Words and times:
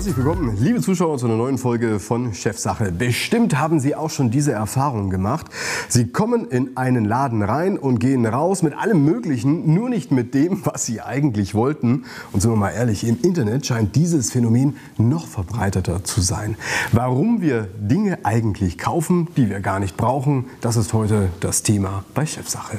herzlich 0.00 0.16
willkommen, 0.16 0.56
liebe 0.58 0.80
Zuschauer, 0.80 1.18
zu 1.18 1.26
einer 1.26 1.36
neuen 1.36 1.58
Folge 1.58 2.00
von 2.00 2.32
Chefsache. 2.32 2.90
Bestimmt 2.90 3.58
haben 3.58 3.80
Sie 3.80 3.94
auch 3.94 4.08
schon 4.08 4.30
diese 4.30 4.50
Erfahrung 4.50 5.10
gemacht. 5.10 5.48
Sie 5.90 6.06
kommen 6.06 6.46
in 6.46 6.74
einen 6.78 7.04
Laden 7.04 7.42
rein 7.42 7.76
und 7.76 7.98
gehen 7.98 8.24
raus 8.24 8.62
mit 8.62 8.72
allem 8.72 9.04
Möglichen, 9.04 9.74
nur 9.74 9.90
nicht 9.90 10.10
mit 10.10 10.32
dem, 10.32 10.64
was 10.64 10.86
Sie 10.86 11.02
eigentlich 11.02 11.54
wollten. 11.54 12.06
Und 12.32 12.40
sind 12.40 12.50
wir 12.50 12.56
mal 12.56 12.70
ehrlich, 12.70 13.06
im 13.06 13.18
Internet 13.20 13.66
scheint 13.66 13.94
dieses 13.94 14.32
Phänomen 14.32 14.78
noch 14.96 15.26
verbreiteter 15.26 16.02
zu 16.02 16.22
sein. 16.22 16.56
Warum 16.92 17.42
wir 17.42 17.68
Dinge 17.78 18.20
eigentlich 18.22 18.78
kaufen, 18.78 19.28
die 19.36 19.50
wir 19.50 19.60
gar 19.60 19.80
nicht 19.80 19.98
brauchen, 19.98 20.46
das 20.62 20.76
ist 20.76 20.94
heute 20.94 21.28
das 21.40 21.62
Thema 21.62 22.04
bei 22.14 22.24
Chefsache. 22.24 22.78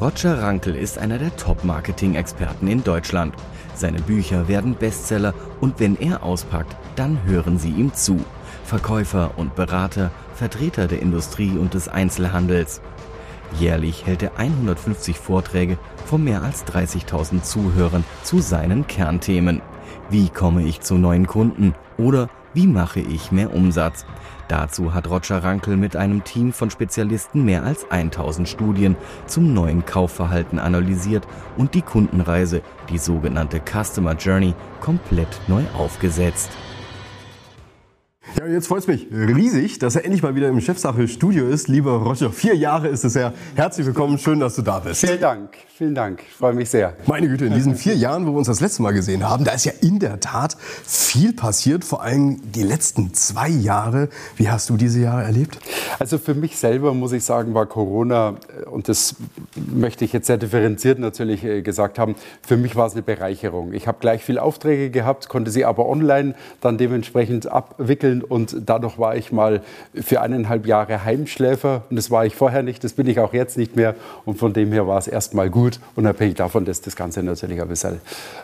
Roger 0.00 0.42
Rankel 0.42 0.74
ist 0.74 0.98
einer 0.98 1.18
der 1.18 1.36
Top-Marketing-Experten 1.36 2.66
in 2.66 2.82
Deutschland. 2.82 3.34
Seine 3.78 4.00
Bücher 4.00 4.48
werden 4.48 4.74
Bestseller 4.74 5.34
und 5.60 5.78
wenn 5.78 5.94
er 5.94 6.24
auspackt, 6.24 6.76
dann 6.96 7.22
hören 7.24 7.60
sie 7.60 7.70
ihm 7.70 7.94
zu. 7.94 8.18
Verkäufer 8.64 9.34
und 9.36 9.54
Berater, 9.54 10.10
Vertreter 10.34 10.88
der 10.88 11.00
Industrie 11.00 11.56
und 11.56 11.74
des 11.74 11.86
Einzelhandels. 11.86 12.80
Jährlich 13.56 14.04
hält 14.04 14.24
er 14.24 14.36
150 14.36 15.16
Vorträge 15.16 15.78
vor 16.06 16.18
mehr 16.18 16.42
als 16.42 16.66
30.000 16.66 17.42
Zuhörern 17.42 18.02
zu 18.24 18.40
seinen 18.40 18.88
Kernthemen. 18.88 19.62
Wie 20.10 20.28
komme 20.28 20.64
ich 20.64 20.80
zu 20.80 20.96
neuen 20.96 21.28
Kunden 21.28 21.76
oder 21.98 22.28
wie 22.54 22.66
mache 22.66 23.00
ich 23.00 23.32
mehr 23.32 23.54
Umsatz? 23.54 24.04
Dazu 24.48 24.94
hat 24.94 25.10
Roger 25.10 25.44
Rankel 25.44 25.76
mit 25.76 25.94
einem 25.96 26.24
Team 26.24 26.52
von 26.52 26.70
Spezialisten 26.70 27.44
mehr 27.44 27.64
als 27.64 27.90
1000 27.90 28.48
Studien 28.48 28.96
zum 29.26 29.52
neuen 29.52 29.84
Kaufverhalten 29.84 30.58
analysiert 30.58 31.26
und 31.56 31.74
die 31.74 31.82
Kundenreise, 31.82 32.62
die 32.88 32.98
sogenannte 32.98 33.60
Customer 33.60 34.14
Journey, 34.14 34.54
komplett 34.80 35.40
neu 35.48 35.64
aufgesetzt. 35.76 36.50
Ja, 38.36 38.46
jetzt 38.46 38.66
freut 38.66 38.80
es 38.80 38.86
mich 38.86 39.06
riesig, 39.10 39.78
dass 39.78 39.96
er 39.96 40.04
endlich 40.04 40.22
mal 40.22 40.34
wieder 40.34 40.48
im 40.48 40.60
Chefsache-Studio 40.60 41.48
ist. 41.48 41.66
Lieber 41.66 41.92
Roger, 41.92 42.30
vier 42.30 42.54
Jahre 42.54 42.88
ist 42.88 43.02
es 43.04 43.14
ja. 43.14 43.32
Herzlich 43.56 43.86
willkommen, 43.86 44.18
schön, 44.18 44.38
dass 44.38 44.54
du 44.54 44.62
da 44.62 44.80
bist. 44.80 45.00
Vielen 45.00 45.20
Dank, 45.20 45.56
vielen 45.66 45.94
Dank. 45.94 46.22
Ich 46.28 46.34
freue 46.34 46.52
mich 46.52 46.68
sehr. 46.68 46.94
Meine 47.06 47.26
Güte, 47.28 47.46
in 47.46 47.54
diesen 47.54 47.74
vier 47.74 47.96
Jahren, 47.96 48.26
wo 48.26 48.32
wir 48.32 48.38
uns 48.38 48.46
das 48.46 48.60
letzte 48.60 48.82
Mal 48.82 48.92
gesehen 48.92 49.26
haben, 49.26 49.44
da 49.44 49.52
ist 49.52 49.64
ja 49.64 49.72
in 49.80 49.98
der 49.98 50.20
Tat 50.20 50.56
viel 50.60 51.32
passiert, 51.32 51.84
vor 51.84 52.02
allem 52.02 52.52
die 52.52 52.62
letzten 52.62 53.14
zwei 53.14 53.48
Jahre. 53.48 54.10
Wie 54.36 54.50
hast 54.50 54.68
du 54.68 54.76
diese 54.76 55.00
Jahre 55.00 55.22
erlebt? 55.22 55.58
Also 55.98 56.18
für 56.18 56.34
mich 56.34 56.58
selber 56.58 56.92
muss 56.92 57.12
ich 57.12 57.24
sagen, 57.24 57.54
war 57.54 57.64
Corona, 57.64 58.34
äh, 58.60 58.68
und 58.68 58.88
das 58.88 59.16
möchte 59.56 60.04
ich 60.04 60.12
jetzt 60.12 60.26
sehr 60.26 60.36
differenziert 60.36 60.98
natürlich 60.98 61.44
äh, 61.44 61.62
gesagt 61.62 61.98
haben, 61.98 62.14
für 62.46 62.58
mich 62.58 62.76
war 62.76 62.86
es 62.86 62.92
eine 62.92 63.02
Bereicherung. 63.02 63.72
Ich 63.72 63.88
habe 63.88 63.98
gleich 64.00 64.22
viel 64.22 64.38
Aufträge 64.38 64.90
gehabt, 64.90 65.30
konnte 65.30 65.50
sie 65.50 65.64
aber 65.64 65.88
online 65.88 66.34
dann 66.60 66.76
dementsprechend 66.76 67.50
abwickeln 67.50 68.18
und 68.28 68.56
dadurch 68.66 68.98
war 68.98 69.16
ich 69.16 69.32
mal 69.32 69.62
für 69.94 70.20
eineinhalb 70.20 70.66
Jahre 70.66 71.04
Heimschläfer 71.04 71.82
und 71.90 71.96
das 71.96 72.10
war 72.10 72.26
ich 72.26 72.34
vorher 72.34 72.62
nicht, 72.62 72.84
das 72.84 72.92
bin 72.92 73.06
ich 73.06 73.20
auch 73.20 73.32
jetzt 73.32 73.56
nicht 73.56 73.76
mehr 73.76 73.94
und 74.24 74.38
von 74.38 74.52
dem 74.52 74.72
her 74.72 74.86
war 74.86 74.98
es 74.98 75.08
erstmal 75.08 75.50
gut, 75.50 75.80
unabhängig 75.96 76.36
davon, 76.36 76.64
dass 76.64 76.80
das 76.80 76.96
Ganze 76.96 77.22
natürlich 77.22 77.60
ein 77.60 77.68
bisschen 77.68 78.00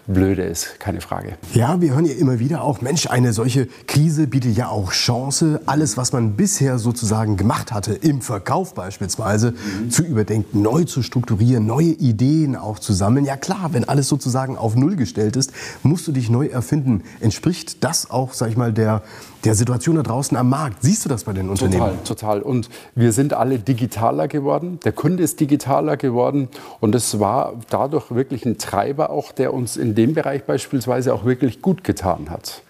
blöde 0.07 0.43
ist, 0.43 0.79
keine 0.81 1.01
Frage. 1.01 1.35
Ja, 1.53 1.81
wir 1.81 1.95
hören 1.95 2.07
ja 2.07 2.15
immer 2.15 2.39
wieder 2.39 2.63
auch, 2.63 2.81
Mensch, 2.81 3.07
eine 3.07 3.33
solche 3.33 3.67
Krise 3.87 4.27
bietet 4.27 4.57
ja 4.57 4.69
auch 4.69 4.93
Chance, 4.93 5.61
alles, 5.67 5.97
was 5.97 6.13
man 6.13 6.35
bisher 6.35 6.79
sozusagen 6.79 7.37
gemacht 7.37 7.73
hatte, 7.73 7.95
im 7.95 8.21
Verkauf 8.21 8.75
beispielsweise, 8.75 9.53
mhm. 9.53 9.91
zu 9.91 10.03
überdenken, 10.05 10.63
neu 10.63 10.85
zu 10.85 11.03
strukturieren, 11.03 11.67
neue 11.67 11.85
Ideen 11.85 12.57
auch 12.57 12.79
zu 12.79 12.93
sammeln. 12.93 13.25
Ja 13.25 13.37
klar, 13.37 13.71
wenn 13.73 13.85
alles 13.85 14.09
sozusagen 14.09 14.57
auf 14.57 14.77
Null 14.77 14.97
gestellt 14.97 15.37
ist, 15.37 15.53
musst 15.83 16.07
du 16.07 16.13
dich 16.13 16.31
neu 16.31 16.47
erfinden. 16.47 17.03
Entspricht 17.21 17.85
das 17.85 18.11
auch, 18.11 18.33
sag 18.33 18.51
ich 18.51 18.57
mal, 18.57 18.73
der, 18.73 19.03
der 19.45 19.55
Situation 19.55 19.97
da 19.97 20.03
draußen 20.03 20.37
am 20.37 20.49
Markt. 20.49 20.83
Siehst 20.83 21.05
du 21.05 21.09
das 21.09 21.25
bei 21.25 21.33
den 21.33 21.49
Unternehmen? 21.49 21.99
Total, 22.05 22.41
total. 22.41 22.43
Und 22.43 22.69
wir 22.95 23.13
sind 23.13 23.35
alle 23.35 23.59
digitaler 23.59 24.29
geworden. 24.29 24.81
Der 24.85 24.93
Kunde 24.93 25.23
ist 25.23 25.41
digitaler 25.41 25.97
geworden. 25.97 26.49
Und 26.81 26.95
es 26.95 27.21
war 27.21 27.55
dadurch 27.71 28.11
wirklich 28.11 28.47
ein 28.47 28.59
Treiber 28.59 29.11
auch, 29.11 29.33
der 29.33 29.53
uns 29.53 29.77
in 29.77 29.95
dem 29.95 30.15
Bereich 30.15 30.45
beispielsweise 30.45 31.13
auch 31.15 31.25
wirklich 31.25 31.63
gut 31.63 31.85
getan 31.85 32.31
hat. 32.31 32.63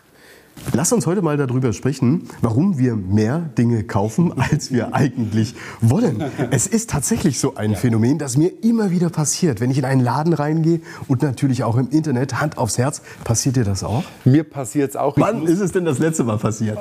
Lass 0.72 0.92
uns 0.92 1.06
heute 1.06 1.22
mal 1.22 1.36
darüber 1.36 1.72
sprechen, 1.72 2.28
warum 2.40 2.78
wir 2.78 2.96
mehr 2.96 3.38
Dinge 3.38 3.84
kaufen, 3.84 4.32
als 4.50 4.72
wir 4.72 4.94
eigentlich 4.94 5.54
wollen. 5.80 6.22
Es 6.50 6.66
ist 6.66 6.90
tatsächlich 6.90 7.38
so 7.38 7.54
ein 7.54 7.74
Phänomen, 7.76 8.18
das 8.18 8.36
mir 8.36 8.50
immer 8.62 8.90
wieder 8.90 9.10
passiert. 9.10 9.60
Wenn 9.60 9.70
ich 9.70 9.78
in 9.78 9.84
einen 9.84 10.00
Laden 10.00 10.32
reingehe 10.32 10.80
und 11.06 11.22
natürlich 11.22 11.64
auch 11.64 11.76
im 11.76 11.90
Internet, 11.90 12.40
Hand 12.40 12.58
aufs 12.58 12.78
Herz, 12.78 13.02
passiert 13.24 13.56
dir 13.56 13.64
das 13.64 13.84
auch? 13.84 14.04
Mir 14.24 14.44
passiert 14.44 14.90
es 14.90 14.96
auch. 14.96 15.16
Wann 15.16 15.46
ist 15.46 15.60
es 15.60 15.72
denn 15.72 15.84
das 15.84 15.98
letzte 15.98 16.24
Mal 16.24 16.38
passiert? 16.38 16.78
Äh, 16.78 16.80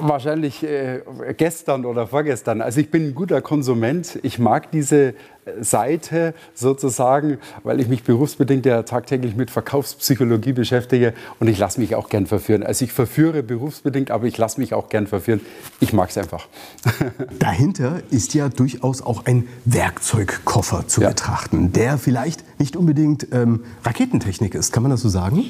wahrscheinlich 0.00 0.62
äh, 0.62 1.00
gestern 1.36 1.84
oder 1.84 2.06
vorgestern. 2.06 2.60
Also 2.60 2.80
ich 2.80 2.90
bin 2.90 3.08
ein 3.08 3.14
guter 3.14 3.40
Konsument. 3.40 4.18
Ich 4.22 4.38
mag 4.38 4.70
diese 4.72 5.14
Seite 5.60 6.34
sozusagen, 6.54 7.38
weil 7.64 7.80
ich 7.80 7.88
mich 7.88 8.04
berufsbedingt 8.04 8.64
ja 8.64 8.82
tagtäglich 8.82 9.34
mit 9.34 9.50
Verkaufspsychologie 9.50 10.52
beschäftige 10.52 11.14
und 11.40 11.48
ich 11.48 11.58
lasse 11.58 11.80
mich 11.80 11.94
auch 11.96 12.08
gern 12.08 12.26
verführen. 12.26 12.62
Also 12.62 12.84
ich 12.84 12.92
verführe 12.92 13.42
berufsbedingt, 13.42 14.10
aber 14.10 14.26
ich 14.26 14.38
lasse 14.38 14.60
mich 14.60 14.72
auch 14.72 14.88
gern 14.88 15.06
verführen. 15.06 15.40
Ich 15.80 15.92
mag 15.92 16.10
es 16.10 16.18
einfach. 16.18 16.46
Dahinter 17.38 18.02
ist 18.10 18.34
ja 18.34 18.48
durchaus 18.48 19.02
auch 19.02 19.26
ein 19.26 19.48
Werkzeugkoffer 19.64 20.86
zu 20.86 21.02
ja. 21.02 21.08
betrachten, 21.08 21.72
der 21.72 21.98
vielleicht 21.98 22.44
nicht 22.60 22.76
unbedingt 22.76 23.26
ähm, 23.32 23.64
Raketentechnik 23.84 24.54
ist. 24.54 24.72
Kann 24.72 24.84
man 24.84 24.90
das 24.90 25.00
so 25.00 25.08
sagen? 25.08 25.44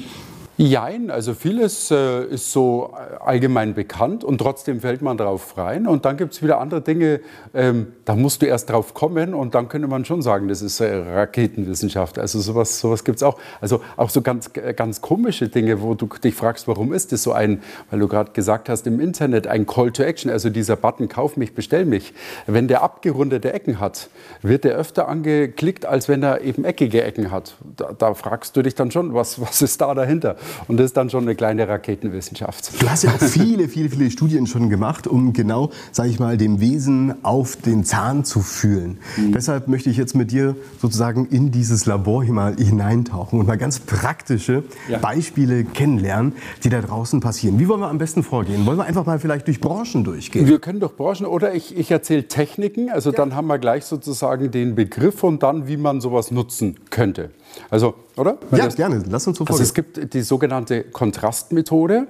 Jein, 0.55 1.09
also 1.09 1.33
vieles 1.33 1.89
äh, 1.89 2.25
ist 2.25 2.51
so 2.51 2.93
allgemein 3.19 3.73
bekannt 3.73 4.23
und 4.23 4.37
trotzdem 4.37 4.81
fällt 4.81 5.01
man 5.01 5.17
drauf 5.17 5.57
rein. 5.57 5.87
Und 5.87 6.05
dann 6.05 6.15
gibt 6.15 6.33
es 6.33 6.43
wieder 6.43 6.59
andere 6.61 6.81
Dinge, 6.81 7.21
ähm, 7.55 7.87
da 8.05 8.15
musst 8.15 8.43
du 8.43 8.45
erst 8.45 8.69
drauf 8.69 8.93
kommen 8.93 9.33
und 9.33 9.55
dann 9.55 9.67
könnte 9.67 9.87
man 9.87 10.05
schon 10.05 10.21
sagen, 10.21 10.47
das 10.49 10.61
ist 10.61 10.79
äh, 10.79 10.95
Raketenwissenschaft. 10.95 12.19
Also 12.19 12.39
sowas, 12.39 12.79
sowas 12.79 13.03
gibt 13.03 13.15
es 13.15 13.23
auch. 13.23 13.39
Also 13.61 13.81
auch 13.97 14.11
so 14.11 14.21
ganz, 14.21 14.51
ganz 14.53 15.01
komische 15.01 15.49
Dinge, 15.49 15.81
wo 15.81 15.95
du 15.95 16.05
dich 16.05 16.35
fragst, 16.35 16.67
warum 16.67 16.93
ist 16.93 17.11
das 17.11 17.23
so 17.23 17.31
ein, 17.33 17.63
weil 17.89 17.99
du 17.99 18.07
gerade 18.07 18.31
gesagt 18.33 18.69
hast, 18.69 18.85
im 18.85 18.99
Internet 18.99 19.47
ein 19.47 19.65
Call 19.65 19.91
to 19.91 20.03
Action, 20.03 20.29
also 20.29 20.51
dieser 20.51 20.75
Button, 20.75 21.09
kauf 21.09 21.35
mich, 21.35 21.55
bestell 21.55 21.85
mich. 21.85 22.13
Wenn 22.45 22.67
der 22.67 22.83
abgerundete 22.83 23.51
Ecken 23.51 23.79
hat, 23.79 24.11
wird 24.43 24.65
der 24.65 24.75
öfter 24.75 25.07
angeklickt, 25.07 25.87
als 25.87 26.07
wenn 26.07 26.21
er 26.21 26.41
eben 26.41 26.63
eckige 26.63 27.03
Ecken 27.03 27.31
hat. 27.31 27.55
Da, 27.75 27.91
da 27.97 28.13
fragst 28.13 28.55
du 28.55 28.61
dich 28.61 28.75
dann 28.75 28.91
schon, 28.91 29.15
was, 29.15 29.41
was 29.41 29.63
ist 29.63 29.81
da 29.81 29.95
dahinter? 29.95 30.35
Und 30.67 30.77
das 30.77 30.87
ist 30.87 30.97
dann 30.97 31.09
schon 31.09 31.23
eine 31.23 31.35
kleine 31.35 31.67
Raketenwissenschaft. 31.67 32.81
Du 32.81 32.89
hast 32.89 33.03
ja 33.03 33.11
auch 33.11 33.19
viele, 33.19 33.67
viele, 33.67 33.89
viele 33.89 34.11
Studien 34.11 34.47
schon 34.47 34.69
gemacht, 34.69 35.07
um 35.07 35.33
genau, 35.33 35.71
sage 35.91 36.09
ich 36.09 36.19
mal, 36.19 36.37
dem 36.37 36.59
Wesen 36.59 37.23
auf 37.23 37.55
den 37.55 37.83
Zahn 37.83 38.25
zu 38.25 38.41
fühlen. 38.41 38.97
Mhm. 39.17 39.33
Deshalb 39.33 39.67
möchte 39.67 39.89
ich 39.89 39.97
jetzt 39.97 40.15
mit 40.15 40.31
dir 40.31 40.55
sozusagen 40.81 41.27
in 41.27 41.51
dieses 41.51 41.85
Labor 41.85 42.23
hier 42.23 42.33
mal 42.33 42.55
hineintauchen 42.55 43.39
und 43.39 43.47
mal 43.47 43.57
ganz 43.57 43.79
praktische 43.79 44.63
ja. 44.87 44.97
Beispiele 44.99 45.63
kennenlernen, 45.63 46.33
die 46.63 46.69
da 46.69 46.81
draußen 46.81 47.19
passieren. 47.19 47.59
Wie 47.59 47.67
wollen 47.67 47.81
wir 47.81 47.89
am 47.89 47.97
besten 47.97 48.23
vorgehen? 48.23 48.65
Wollen 48.65 48.77
wir 48.77 48.85
einfach 48.85 49.05
mal 49.05 49.19
vielleicht 49.19 49.47
durch 49.47 49.59
Branchen 49.59 50.03
durchgehen? 50.03 50.47
Wir 50.47 50.59
können 50.59 50.79
durch 50.79 50.95
Branchen 50.95 51.25
oder 51.25 51.53
ich, 51.53 51.77
ich 51.77 51.91
erzähle 51.91 52.27
Techniken. 52.27 52.89
Also 52.89 53.11
ja. 53.11 53.17
dann 53.17 53.35
haben 53.35 53.47
wir 53.47 53.59
gleich 53.59 53.85
sozusagen 53.85 54.51
den 54.51 54.75
Begriff 54.75 55.23
und 55.23 55.43
dann, 55.43 55.67
wie 55.67 55.77
man 55.77 56.01
sowas 56.01 56.31
nutzen 56.31 56.75
könnte. 56.89 57.31
Also, 57.69 57.95
oder? 58.15 58.37
ja, 58.51 58.65
das, 58.65 58.75
gerne. 58.75 59.03
Lass 59.09 59.27
uns 59.27 59.37
so 59.37 59.45
Also 59.45 59.61
es 59.61 59.73
gibt 59.73 60.13
die 60.13 60.21
sogenannte 60.33 60.81
Kontrastmethode. 60.81 62.07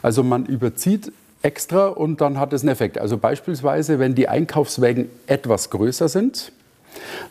Also 0.00 0.22
man 0.22 0.46
überzieht 0.46 1.10
extra 1.42 1.88
und 1.88 2.20
dann 2.20 2.38
hat 2.38 2.52
es 2.52 2.62
einen 2.62 2.68
Effekt. 2.68 2.98
Also 2.98 3.18
beispielsweise, 3.18 3.98
wenn 3.98 4.14
die 4.14 4.28
Einkaufswägen 4.28 5.10
etwas 5.26 5.70
größer 5.70 6.08
sind, 6.08 6.52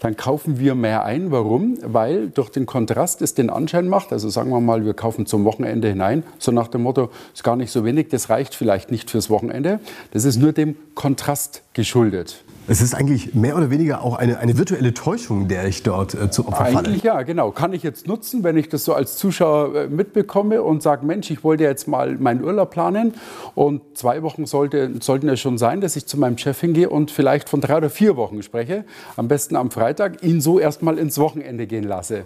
dann 0.02 0.18
kaufen 0.18 0.60
wir 0.60 0.76
mehr 0.76 1.06
ein. 1.06 1.32
Warum? 1.32 1.78
Weil 1.82 2.28
durch 2.28 2.50
den 2.50 2.66
Kontrast 2.66 3.22
es 3.22 3.36
den 3.36 3.50
Anschein 3.50 3.88
macht, 3.88 4.12
also 4.12 4.28
sagen 4.28 4.50
wir 4.50 4.60
mal, 4.60 4.84
wir 4.84 4.94
kaufen 4.94 5.26
zum 5.26 5.46
Wochenende 5.46 5.88
hinein, 5.88 6.24
so 6.40 6.52
nach 6.52 6.68
dem 6.68 6.84
Motto, 6.84 7.10
ist 7.34 7.46
gar 7.46 7.56
nicht 7.56 7.72
so 7.72 7.86
wenig, 7.86 8.10
das 8.10 8.30
reicht 8.30 8.54
vielleicht 8.54 8.92
nicht 8.92 9.10
fürs 9.10 9.30
Wochenende. 9.30 9.80
Das 10.12 10.26
ist 10.26 10.36
nur 10.36 10.52
dem 10.52 10.76
Kontrast 10.94 11.62
geschuldet. 11.74 12.44
Es 12.66 12.82
ist 12.82 12.96
eigentlich 12.96 13.36
mehr 13.36 13.58
oder 13.58 13.70
weniger 13.70 14.04
auch 14.04 14.16
eine, 14.16 14.40
eine 14.40 14.58
virtuelle 14.58 14.94
Täuschung, 14.94 15.50
der 15.50 15.68
ich 15.68 15.84
dort 15.84 16.14
äh, 16.14 16.32
zu 16.32 16.48
Opfer 16.48 16.66
falle. 16.66 16.88
Eigentlich 16.88 17.04
ja, 17.04 17.22
genau. 17.24 17.52
Kann 17.52 17.74
ich 17.74 17.84
jetzt 17.84 18.08
nutzen, 18.08 18.44
wenn 18.46 18.56
ich 18.56 18.70
das 18.70 18.86
so 18.86 18.94
als 18.94 19.18
Zuschauer 19.18 19.76
äh, 19.76 19.88
mitbekomme 19.88 20.64
und 20.64 20.82
sage, 20.82 21.06
Mensch, 21.06 21.30
ich 21.30 21.44
wollte 21.44 21.66
jetzt 21.66 21.90
mal 21.90 22.16
meinen 22.18 22.42
Urlaub 22.42 22.72
planen 22.72 23.16
und 23.54 23.82
zwei 23.96 24.24
Wochen 24.24 24.46
sollte, 24.46 24.94
sollten 25.02 25.28
es 25.28 25.42
schon 25.42 25.58
sein, 25.58 25.82
dass 25.82 25.98
ich 25.98 26.06
zu 26.06 26.18
meinem 26.18 26.38
Chef 26.38 26.58
hingehe 26.58 26.90
und 26.90 27.12
vielleicht 27.12 27.50
von 27.50 27.60
drei 27.60 27.78
oder 27.78 27.90
vier 27.90 28.16
Wochen 28.16 28.42
spreche, 28.42 28.86
am 29.18 29.28
besten 29.28 29.58
am 29.58 29.70
Freitag, 29.70 30.24
ihn 30.24 30.40
so 30.40 30.58
erstmal 30.58 30.98
ins 30.98 31.18
Wochenende 31.18 31.68
gehen 31.68 31.84
lasse. 31.84 32.26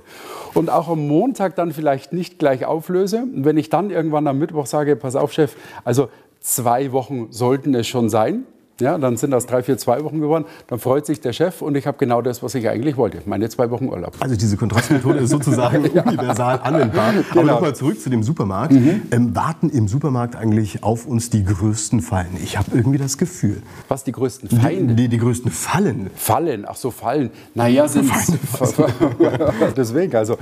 Und 0.53 0.69
auch 0.69 0.87
am 0.87 1.07
Montag 1.07 1.55
dann 1.55 1.71
vielleicht 1.71 2.13
nicht 2.13 2.37
gleich 2.37 2.63
auflöse. 2.63 3.23
Und 3.23 3.43
wenn 3.43 3.57
ich 3.57 3.71
dann 3.71 3.89
irgendwann 3.89 4.27
am 4.27 4.37
Mittwoch 4.37 4.67
sage, 4.67 4.97
pass 4.97 5.15
auf, 5.15 5.33
Chef, 5.33 5.55
also 5.83 6.09
zwei 6.41 6.91
Wochen 6.91 7.29
sollten 7.31 7.73
es 7.73 7.87
schon 7.87 8.09
sein, 8.09 8.43
Ja, 8.79 8.97
dann 8.97 9.17
sind 9.17 9.31
das 9.31 9.47
drei, 9.47 9.63
vier, 9.63 9.77
zwei 9.77 10.03
Wochen 10.03 10.19
geworden. 10.19 10.45
Dann 10.67 10.79
freut 10.79 11.05
sich 11.05 11.19
der 11.19 11.33
Chef 11.33 11.61
und 11.63 11.75
ich 11.75 11.87
habe 11.87 11.97
genau 11.97 12.21
das, 12.21 12.43
was 12.43 12.53
ich 12.53 12.69
eigentlich 12.69 12.95
wollte. 12.95 13.21
Meine 13.25 13.49
zwei 13.49 13.71
Wochen 13.71 13.87
Urlaub. 13.87 14.15
Also 14.19 14.35
diese 14.35 14.55
Kontrastmethode 14.55 15.19
ist 15.19 15.31
sozusagen 15.31 15.85
universal 16.05 16.59
anwendbar. 16.61 17.13
Genau. 17.13 17.25
Aber 17.31 17.43
nochmal 17.43 17.75
zurück 17.75 17.99
zu 17.99 18.11
dem 18.11 18.21
Supermarkt. 18.21 18.73
Mhm. 18.73 19.01
Ähm, 19.11 19.35
warten 19.35 19.69
im 19.69 19.87
Supermarkt 19.87 20.35
eigentlich 20.35 20.83
auf 20.83 21.07
uns 21.07 21.31
die 21.31 21.43
größten 21.43 22.01
Fallen? 22.01 22.37
Ich 22.43 22.57
habe 22.57 22.69
irgendwie 22.73 22.99
das 22.99 23.17
Gefühl. 23.17 23.63
Was, 23.87 24.03
die 24.03 24.11
größten 24.11 24.49
Feinde? 24.49 24.93
Die, 24.93 25.03
die, 25.03 25.09
die 25.09 25.17
größten 25.17 25.51
Fallen. 25.51 26.11
Fallen, 26.15 26.65
ach 26.67 26.75
so, 26.75 26.91
Fallen. 26.91 27.31
Naja, 27.55 27.87
sind 27.87 28.11
Deswegen, 29.75 30.15
also 30.15 30.37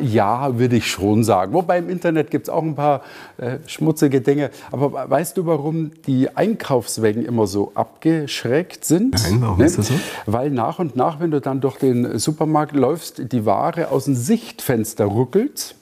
ja, 0.00 0.58
würde 0.58 0.76
ich 0.76 0.86
schon 0.86 1.24
sagen. 1.24 1.54
Wobei 1.54 1.78
im 1.78 1.88
Internet 1.88 2.30
gibt 2.30 2.48
es 2.48 2.50
auch 2.50 2.62
ein 2.62 2.74
paar 2.74 3.02
äh, 3.38 3.58
schmutzige 3.66 4.20
Dinge. 4.20 4.50
Aber 4.70 5.08
weißt 5.08 5.36
du, 5.36 5.46
warum 5.46 5.92
die 6.06 6.36
Einkaufswägen 6.36 7.24
immer 7.24 7.46
so 7.46 7.69
abgeschreckt 7.74 8.84
sind? 8.84 9.14
Nein, 9.14 9.40
warum 9.40 9.58
ne? 9.58 9.66
ist 9.66 9.78
das 9.78 9.88
so? 9.88 9.94
Weil 10.26 10.50
nach 10.50 10.78
und 10.78 10.96
nach, 10.96 11.20
wenn 11.20 11.30
du 11.30 11.40
dann 11.40 11.60
durch 11.60 11.78
den 11.78 12.18
Supermarkt 12.18 12.74
läufst, 12.74 13.32
die 13.32 13.46
Ware 13.46 13.90
aus 13.90 14.04
dem 14.04 14.14
Sichtfenster 14.14 15.04
ruckelt. 15.04 15.74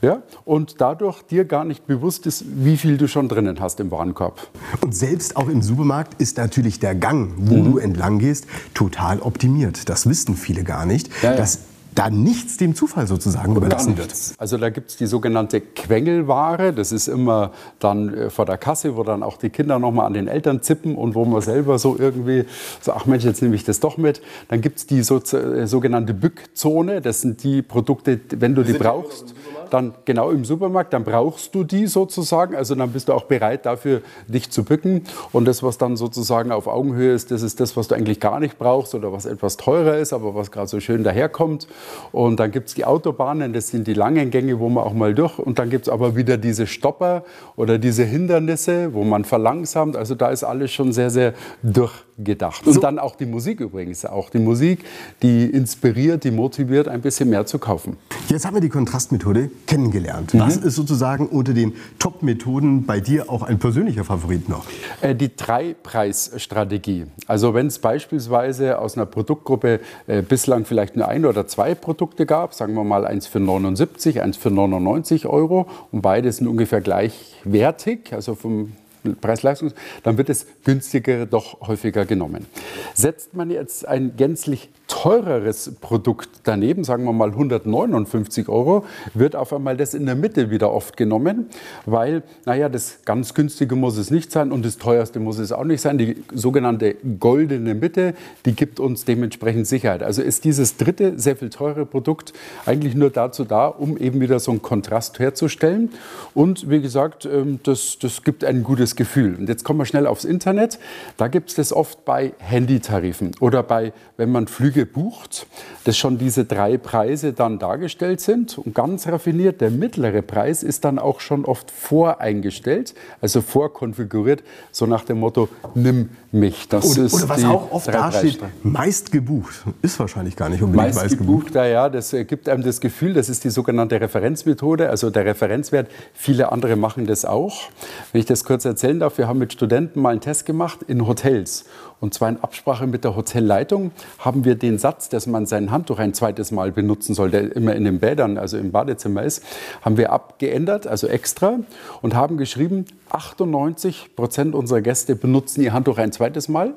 Ja, 0.00 0.22
und 0.44 0.80
dadurch 0.80 1.22
dir 1.22 1.44
gar 1.44 1.64
nicht 1.64 1.86
bewusst 1.86 2.26
ist, 2.26 2.44
wie 2.46 2.76
viel 2.76 2.98
du 2.98 3.08
schon 3.08 3.28
drinnen 3.28 3.58
hast 3.60 3.80
im 3.80 3.90
Warenkorb. 3.90 4.48
Und 4.80 4.94
selbst 4.94 5.36
auch 5.36 5.48
im 5.48 5.60
Supermarkt 5.60 6.20
ist 6.20 6.36
natürlich 6.36 6.78
der 6.78 6.94
Gang, 6.94 7.32
wo 7.36 7.56
mhm. 7.56 7.72
du 7.72 7.78
entlang 7.78 8.18
gehst, 8.18 8.46
total 8.74 9.20
optimiert. 9.20 9.88
Das 9.88 10.08
wissen 10.08 10.36
viele 10.36 10.62
gar 10.62 10.86
nicht. 10.86 11.10
Ja, 11.22 11.32
ja. 11.32 11.36
Das 11.36 11.60
da 11.98 12.10
nichts 12.10 12.56
dem 12.56 12.76
Zufall 12.76 13.08
sozusagen 13.08 13.56
überlassen 13.56 13.98
wird. 13.98 14.14
Also 14.38 14.56
da 14.56 14.70
gibt 14.70 14.90
es 14.90 14.96
die 14.96 15.06
sogenannte 15.06 15.60
Quengelware. 15.60 16.72
Das 16.72 16.92
ist 16.92 17.08
immer 17.08 17.50
dann 17.80 18.14
äh, 18.14 18.30
vor 18.30 18.46
der 18.46 18.56
Kasse, 18.56 18.96
wo 18.96 19.02
dann 19.02 19.24
auch 19.24 19.36
die 19.36 19.50
Kinder 19.50 19.80
nochmal 19.80 20.06
an 20.06 20.12
den 20.12 20.28
Eltern 20.28 20.62
zippen 20.62 20.94
und 20.94 21.16
wo 21.16 21.24
man 21.24 21.40
selber 21.40 21.76
so 21.80 21.96
irgendwie 21.98 22.44
so, 22.80 22.92
ach 22.92 23.06
Mensch, 23.06 23.24
jetzt 23.24 23.42
nehme 23.42 23.56
ich 23.56 23.64
das 23.64 23.80
doch 23.80 23.96
mit. 23.96 24.22
Dann 24.46 24.60
gibt 24.60 24.78
es 24.78 24.86
die 24.86 25.02
so, 25.02 25.16
äh, 25.16 25.66
sogenannte 25.66 26.14
Bückzone. 26.14 27.00
Das 27.00 27.20
sind 27.20 27.42
die 27.42 27.62
Produkte, 27.62 28.20
wenn 28.30 28.54
du 28.54 28.62
die 28.62 28.74
brauchst 28.74 29.34
dann 29.72 29.94
genau 30.04 30.30
im 30.30 30.44
Supermarkt, 30.44 30.92
dann 30.92 31.04
brauchst 31.04 31.54
du 31.54 31.64
die 31.64 31.86
sozusagen. 31.86 32.54
Also 32.54 32.74
dann 32.74 32.90
bist 32.92 33.08
du 33.08 33.12
auch 33.12 33.24
bereit 33.24 33.66
dafür, 33.66 34.02
dich 34.26 34.50
zu 34.50 34.64
bücken. 34.64 35.04
Und 35.32 35.46
das, 35.46 35.62
was 35.62 35.78
dann 35.78 35.96
sozusagen 35.96 36.52
auf 36.52 36.66
Augenhöhe 36.66 37.14
ist, 37.14 37.30
das 37.30 37.42
ist 37.42 37.60
das, 37.60 37.76
was 37.76 37.88
du 37.88 37.94
eigentlich 37.94 38.20
gar 38.20 38.40
nicht 38.40 38.58
brauchst 38.58 38.94
oder 38.94 39.12
was 39.12 39.26
etwas 39.26 39.56
teurer 39.56 39.98
ist, 39.98 40.12
aber 40.12 40.34
was 40.34 40.50
gerade 40.50 40.68
so 40.68 40.80
schön 40.80 41.04
daherkommt. 41.04 41.68
Und 42.12 42.40
dann 42.40 42.50
gibt 42.50 42.68
es 42.68 42.74
die 42.74 42.84
Autobahnen, 42.84 43.52
das 43.52 43.68
sind 43.68 43.86
die 43.86 43.94
langen 43.94 44.30
Gänge, 44.30 44.58
wo 44.58 44.68
man 44.68 44.84
auch 44.84 44.94
mal 44.94 45.14
durch. 45.14 45.38
Und 45.38 45.58
dann 45.58 45.70
gibt 45.70 45.86
es 45.86 45.92
aber 45.92 46.16
wieder 46.16 46.36
diese 46.36 46.66
Stopper 46.66 47.24
oder 47.56 47.78
diese 47.78 48.04
Hindernisse, 48.04 48.94
wo 48.94 49.04
man 49.04 49.24
verlangsamt. 49.24 49.96
Also 49.96 50.14
da 50.14 50.28
ist 50.28 50.44
alles 50.44 50.72
schon 50.72 50.92
sehr, 50.92 51.10
sehr 51.10 51.34
durchgedacht. 51.62 52.66
Und 52.66 52.82
dann 52.82 52.98
auch 52.98 53.16
die 53.16 53.26
Musik 53.26 53.60
übrigens. 53.60 54.04
Auch 54.04 54.30
die 54.30 54.38
Musik, 54.38 54.84
die 55.22 55.44
inspiriert, 55.46 56.24
die 56.24 56.30
motiviert, 56.30 56.88
ein 56.88 57.00
bisschen 57.00 57.30
mehr 57.30 57.46
zu 57.46 57.58
kaufen. 57.58 57.96
Jetzt 58.28 58.46
haben 58.46 58.54
wir 58.54 58.60
die 58.60 58.68
Kontrastmethode 58.68 59.50
kennengelernt. 59.66 60.34
Mhm. 60.34 60.40
Was 60.40 60.56
ist 60.56 60.74
sozusagen 60.74 61.26
unter 61.26 61.52
den 61.52 61.74
Top-Methoden 61.98 62.86
bei 62.86 63.00
dir 63.00 63.30
auch 63.30 63.42
ein 63.42 63.58
persönlicher 63.58 64.04
Favorit 64.04 64.48
noch? 64.48 64.64
Äh, 65.00 65.14
die 65.14 65.34
Drei-Preis-Strategie. 65.34 67.06
Also 67.26 67.54
wenn 67.54 67.66
es 67.66 67.78
beispielsweise 67.78 68.78
aus 68.78 68.96
einer 68.96 69.06
Produktgruppe 69.06 69.80
äh, 70.06 70.22
bislang 70.22 70.64
vielleicht 70.64 70.96
nur 70.96 71.08
ein 71.08 71.24
oder 71.24 71.46
zwei 71.46 71.74
Produkte 71.74 72.26
gab, 72.26 72.54
sagen 72.54 72.74
wir 72.74 72.84
mal 72.84 73.06
eins 73.06 73.26
für 73.26 73.40
79, 73.40 74.22
eins 74.22 74.36
für 74.36 74.50
99 74.50 75.26
Euro 75.26 75.66
und 75.92 76.02
beide 76.02 76.30
sind 76.32 76.46
ungefähr 76.46 76.80
gleichwertig, 76.80 78.12
also 78.12 78.34
vom 78.34 78.72
Preis-Leistungs, 79.20 79.74
dann 80.02 80.18
wird 80.18 80.28
es 80.28 80.46
günstiger 80.64 81.26
doch 81.26 81.60
häufiger 81.60 82.04
genommen. 82.04 82.46
Setzt 82.94 83.34
man 83.34 83.50
jetzt 83.50 83.86
ein 83.86 84.16
gänzlich 84.16 84.70
teureres 84.88 85.74
Produkt 85.80 86.28
daneben, 86.44 86.82
sagen 86.82 87.04
wir 87.04 87.12
mal 87.12 87.28
159 87.28 88.48
Euro, 88.48 88.84
wird 89.14 89.36
auf 89.36 89.52
einmal 89.52 89.76
das 89.76 89.94
in 89.94 90.06
der 90.06 90.16
Mitte 90.16 90.50
wieder 90.50 90.72
oft 90.72 90.96
genommen, 90.96 91.46
weil, 91.86 92.22
naja, 92.46 92.68
das 92.68 93.00
ganz 93.04 93.34
günstige 93.34 93.76
muss 93.76 93.98
es 93.98 94.10
nicht 94.10 94.32
sein 94.32 94.50
und 94.50 94.64
das 94.64 94.78
teuerste 94.78 95.20
muss 95.20 95.38
es 95.38 95.52
auch 95.52 95.64
nicht 95.64 95.82
sein. 95.82 95.98
Die 95.98 96.16
sogenannte 96.32 96.96
goldene 97.20 97.74
Mitte, 97.74 98.14
die 98.46 98.56
gibt 98.56 98.80
uns 98.80 99.04
dementsprechend 99.04 99.66
Sicherheit. 99.66 100.02
Also 100.02 100.22
ist 100.22 100.44
dieses 100.44 100.78
dritte, 100.78 101.18
sehr 101.18 101.36
viel 101.36 101.50
teure 101.50 101.84
Produkt 101.84 102.32
eigentlich 102.64 102.94
nur 102.94 103.10
dazu 103.10 103.44
da, 103.44 103.66
um 103.66 103.98
eben 103.98 104.20
wieder 104.20 104.40
so 104.40 104.50
einen 104.50 104.62
Kontrast 104.62 105.18
herzustellen. 105.18 105.90
Und 106.34 106.70
wie 106.70 106.80
gesagt, 106.80 107.26
ähm, 107.26 107.60
das, 107.62 107.98
das 108.00 108.24
gibt 108.24 108.42
ein 108.42 108.64
gutes 108.64 108.96
Gefühl. 108.96 109.36
Und 109.36 109.48
jetzt 109.48 109.64
kommen 109.64 109.78
wir 109.78 109.86
schnell 109.86 110.06
aufs 110.06 110.24
Internet. 110.24 110.78
Da 111.18 111.28
gibt 111.28 111.50
es 111.50 111.56
das 111.56 111.74
oft 111.74 112.06
bei 112.06 112.32
Handytarifen 112.38 113.32
oder 113.40 113.62
bei, 113.62 113.92
wenn 114.16 114.32
man 114.32 114.48
Flüge 114.48 114.77
gebucht, 114.78 115.48
dass 115.82 115.98
schon 115.98 116.18
diese 116.18 116.44
drei 116.44 116.78
Preise 116.78 117.32
dann 117.32 117.58
dargestellt 117.58 118.20
sind. 118.20 118.58
Und 118.58 118.76
ganz 118.76 119.08
raffiniert, 119.08 119.60
der 119.60 119.72
mittlere 119.72 120.22
Preis 120.22 120.62
ist 120.62 120.84
dann 120.84 121.00
auch 121.00 121.18
schon 121.18 121.44
oft 121.44 121.72
voreingestellt, 121.72 122.94
also 123.20 123.40
vorkonfiguriert, 123.40 124.44
so 124.70 124.86
nach 124.86 125.04
dem 125.04 125.18
Motto, 125.18 125.48
nimm 125.74 126.10
mich. 126.30 126.68
Das 126.68 126.84
oder, 126.84 127.06
ist 127.06 127.14
oder 127.14 127.28
was 127.28 127.44
auch 127.44 127.72
oft 127.72 127.88
dasteht, 127.88 128.38
meist 128.62 129.12
gebucht. 129.12 129.64
Ist 129.82 129.98
wahrscheinlich 129.98 130.36
gar 130.36 130.48
nicht 130.48 130.62
unbedingt 130.62 130.94
meist, 130.94 130.98
meist 130.98 131.18
gebucht. 131.18 131.46
gebucht. 131.46 131.66
Ja, 131.66 131.88
das 131.88 132.10
gibt 132.10 132.48
einem 132.48 132.62
das 132.62 132.80
Gefühl, 132.80 133.14
das 133.14 133.28
ist 133.28 133.44
die 133.44 133.50
sogenannte 133.50 134.00
Referenzmethode, 134.00 134.90
also 134.90 135.10
der 135.10 135.24
Referenzwert. 135.24 135.88
Viele 136.12 136.52
andere 136.52 136.76
machen 136.76 137.06
das 137.06 137.24
auch. 137.24 137.70
Wenn 138.12 138.20
ich 138.20 138.26
das 138.26 138.44
kurz 138.44 138.64
erzählen 138.64 139.00
darf, 139.00 139.18
wir 139.18 139.28
haben 139.28 139.38
mit 139.38 139.52
Studenten 139.52 140.00
mal 140.00 140.10
einen 140.10 140.20
Test 140.20 140.46
gemacht 140.46 140.80
in 140.86 141.06
Hotels. 141.06 141.64
Und 142.00 142.14
zwar 142.14 142.28
in 142.28 142.36
Absprache 142.40 142.86
mit 142.86 143.02
der 143.02 143.16
Hotelleitung 143.16 143.90
haben 144.18 144.44
wir 144.44 144.54
den 144.54 144.78
Satz, 144.78 145.08
dass 145.08 145.26
man 145.26 145.46
sein 145.46 145.72
Handtuch 145.72 145.98
ein 145.98 146.14
zweites 146.14 146.52
Mal 146.52 146.70
benutzen 146.70 147.14
soll, 147.14 147.30
der 147.30 147.54
immer 147.56 147.74
in 147.74 147.84
den 147.84 147.98
Bädern, 147.98 148.38
also 148.38 148.56
im 148.56 148.70
Badezimmer 148.70 149.24
ist, 149.24 149.42
haben 149.82 149.96
wir 149.96 150.12
abgeändert, 150.12 150.86
also 150.86 151.08
extra, 151.08 151.58
und 152.00 152.14
haben 152.14 152.36
geschrieben, 152.36 152.84
98 153.10 154.16
Prozent 154.16 154.54
unserer 154.54 154.80
Gäste 154.80 155.16
benutzen 155.16 155.62
ihr 155.62 155.72
Handtuch 155.72 155.98
ein 155.98 156.12
zweites 156.12 156.48
Mal. 156.48 156.74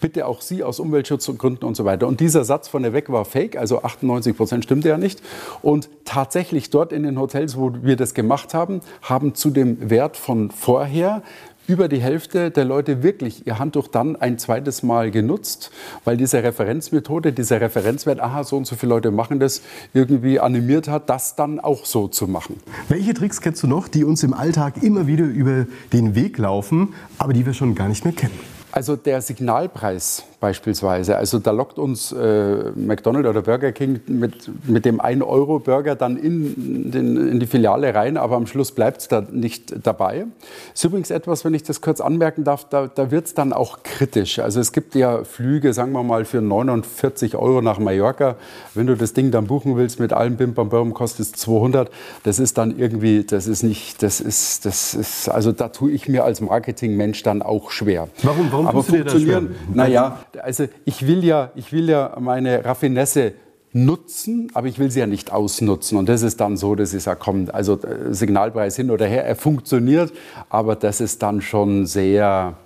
Bitte 0.00 0.26
auch 0.26 0.40
Sie 0.40 0.64
aus 0.64 0.80
Umweltschutzgründen 0.80 1.66
und 1.66 1.76
so 1.76 1.84
weiter. 1.84 2.06
Und 2.06 2.20
dieser 2.20 2.44
Satz 2.44 2.68
von 2.68 2.82
der 2.82 2.92
Weg 2.92 3.10
war 3.10 3.24
fake, 3.24 3.56
also 3.56 3.82
98 3.82 4.36
Prozent 4.36 4.64
stimmte 4.64 4.88
ja 4.88 4.98
nicht. 4.98 5.20
Und 5.62 5.88
tatsächlich 6.04 6.70
dort 6.70 6.92
in 6.92 7.02
den 7.02 7.18
Hotels, 7.18 7.56
wo 7.56 7.72
wir 7.82 7.96
das 7.96 8.14
gemacht 8.14 8.54
haben, 8.54 8.80
haben 9.02 9.34
zu 9.34 9.50
dem 9.50 9.90
Wert 9.90 10.16
von 10.16 10.50
vorher 10.50 11.22
über 11.68 11.86
die 11.88 12.00
Hälfte 12.00 12.50
der 12.50 12.64
Leute 12.64 13.02
wirklich 13.02 13.46
ihr 13.46 13.58
Handtuch 13.58 13.86
dann 13.86 14.16
ein 14.16 14.38
zweites 14.38 14.82
Mal 14.82 15.10
genutzt, 15.10 15.70
weil 16.04 16.16
diese 16.16 16.42
Referenzmethode, 16.42 17.32
dieser 17.32 17.60
Referenzwert, 17.60 18.20
aha, 18.20 18.42
so 18.42 18.56
und 18.56 18.66
so 18.66 18.74
viele 18.74 18.90
Leute 18.94 19.10
machen 19.10 19.38
das, 19.38 19.62
irgendwie 19.92 20.40
animiert 20.40 20.88
hat, 20.88 21.10
das 21.10 21.36
dann 21.36 21.60
auch 21.60 21.84
so 21.84 22.08
zu 22.08 22.26
machen. 22.26 22.56
Welche 22.88 23.12
Tricks 23.12 23.42
kennst 23.42 23.62
du 23.62 23.66
noch, 23.66 23.86
die 23.86 24.02
uns 24.02 24.22
im 24.22 24.32
Alltag 24.32 24.82
immer 24.82 25.06
wieder 25.06 25.26
über 25.26 25.66
den 25.92 26.14
Weg 26.14 26.38
laufen, 26.38 26.94
aber 27.18 27.34
die 27.34 27.44
wir 27.44 27.52
schon 27.52 27.74
gar 27.74 27.88
nicht 27.88 28.04
mehr 28.04 28.14
kennen? 28.14 28.57
Also 28.70 28.96
der 28.96 29.22
Signalpreis 29.22 30.24
beispielsweise. 30.40 31.16
Also 31.16 31.38
da 31.38 31.50
lockt 31.50 31.78
uns 31.78 32.12
äh, 32.12 32.70
McDonald's 32.76 33.28
oder 33.28 33.42
Burger 33.42 33.72
King 33.72 34.00
mit, 34.06 34.50
mit 34.68 34.84
dem 34.84 35.00
1-Euro-Burger 35.00 35.96
dann 35.96 36.16
in, 36.16 36.90
den, 36.90 37.16
in 37.28 37.40
die 37.40 37.46
Filiale 37.46 37.94
rein, 37.94 38.16
aber 38.16 38.36
am 38.36 38.46
Schluss 38.46 38.72
bleibt 38.72 39.00
es 39.00 39.08
da 39.08 39.20
nicht 39.20 39.74
dabei. 39.84 40.26
Ist 40.74 40.84
übrigens 40.84 41.10
etwas, 41.10 41.44
wenn 41.44 41.54
ich 41.54 41.64
das 41.64 41.80
kurz 41.80 42.00
anmerken 42.00 42.44
darf, 42.44 42.68
da, 42.68 42.86
da 42.86 43.10
wird 43.10 43.26
es 43.26 43.34
dann 43.34 43.52
auch 43.52 43.82
kritisch. 43.82 44.38
Also 44.38 44.60
es 44.60 44.72
gibt 44.72 44.94
ja 44.94 45.24
Flüge, 45.24 45.72
sagen 45.72 45.92
wir 45.92 46.02
mal, 46.04 46.24
für 46.24 46.40
49 46.40 47.34
Euro 47.36 47.60
nach 47.60 47.78
Mallorca. 47.78 48.36
Wenn 48.74 48.86
du 48.86 48.96
das 48.96 49.14
Ding 49.14 49.30
dann 49.30 49.46
buchen 49.46 49.76
willst 49.76 49.98
mit 49.98 50.12
allem 50.12 50.36
Bim 50.36 50.54
Bam 50.54 50.68
Bam, 50.68 50.94
kostet 50.94 51.26
es 51.26 51.32
200. 51.32 51.90
Das 52.22 52.38
ist 52.38 52.58
dann 52.58 52.78
irgendwie, 52.78 53.24
das 53.24 53.48
ist 53.48 53.64
nicht, 53.64 54.02
das 54.02 54.20
ist, 54.20 54.66
das 54.66 54.94
ist, 54.94 55.28
also 55.28 55.50
da 55.50 55.68
tue 55.68 55.90
ich 55.90 56.08
mir 56.08 56.24
als 56.24 56.40
Marketingmensch 56.40 57.22
dann 57.24 57.42
auch 57.42 57.70
schwer. 57.72 58.08
Warum, 58.22 58.52
aber 58.66 58.82
funktionieren, 58.82 59.54
naja, 59.72 60.18
also 60.42 60.66
ich 60.84 61.06
will 61.06 61.24
ja, 61.24 61.50
ich 61.54 61.72
will 61.72 61.88
ja 61.88 62.16
meine 62.20 62.64
Raffinesse 62.64 63.32
nutzen, 63.72 64.50
aber 64.54 64.66
ich 64.66 64.78
will 64.78 64.90
sie 64.90 65.00
ja 65.00 65.06
nicht 65.06 65.32
ausnutzen. 65.32 65.98
Und 65.98 66.08
das 66.08 66.22
ist 66.22 66.40
dann 66.40 66.56
so, 66.56 66.74
dass 66.74 66.94
ich 66.94 67.02
sage, 67.02 67.20
komm, 67.22 67.48
also 67.52 67.74
äh, 67.74 68.12
Signalpreis 68.12 68.76
hin 68.76 68.90
oder 68.90 69.06
her, 69.06 69.24
er 69.24 69.36
funktioniert, 69.36 70.12
aber 70.48 70.74
das 70.74 71.00
ist 71.00 71.22
dann 71.22 71.40
schon 71.40 71.86
sehr 71.86 72.56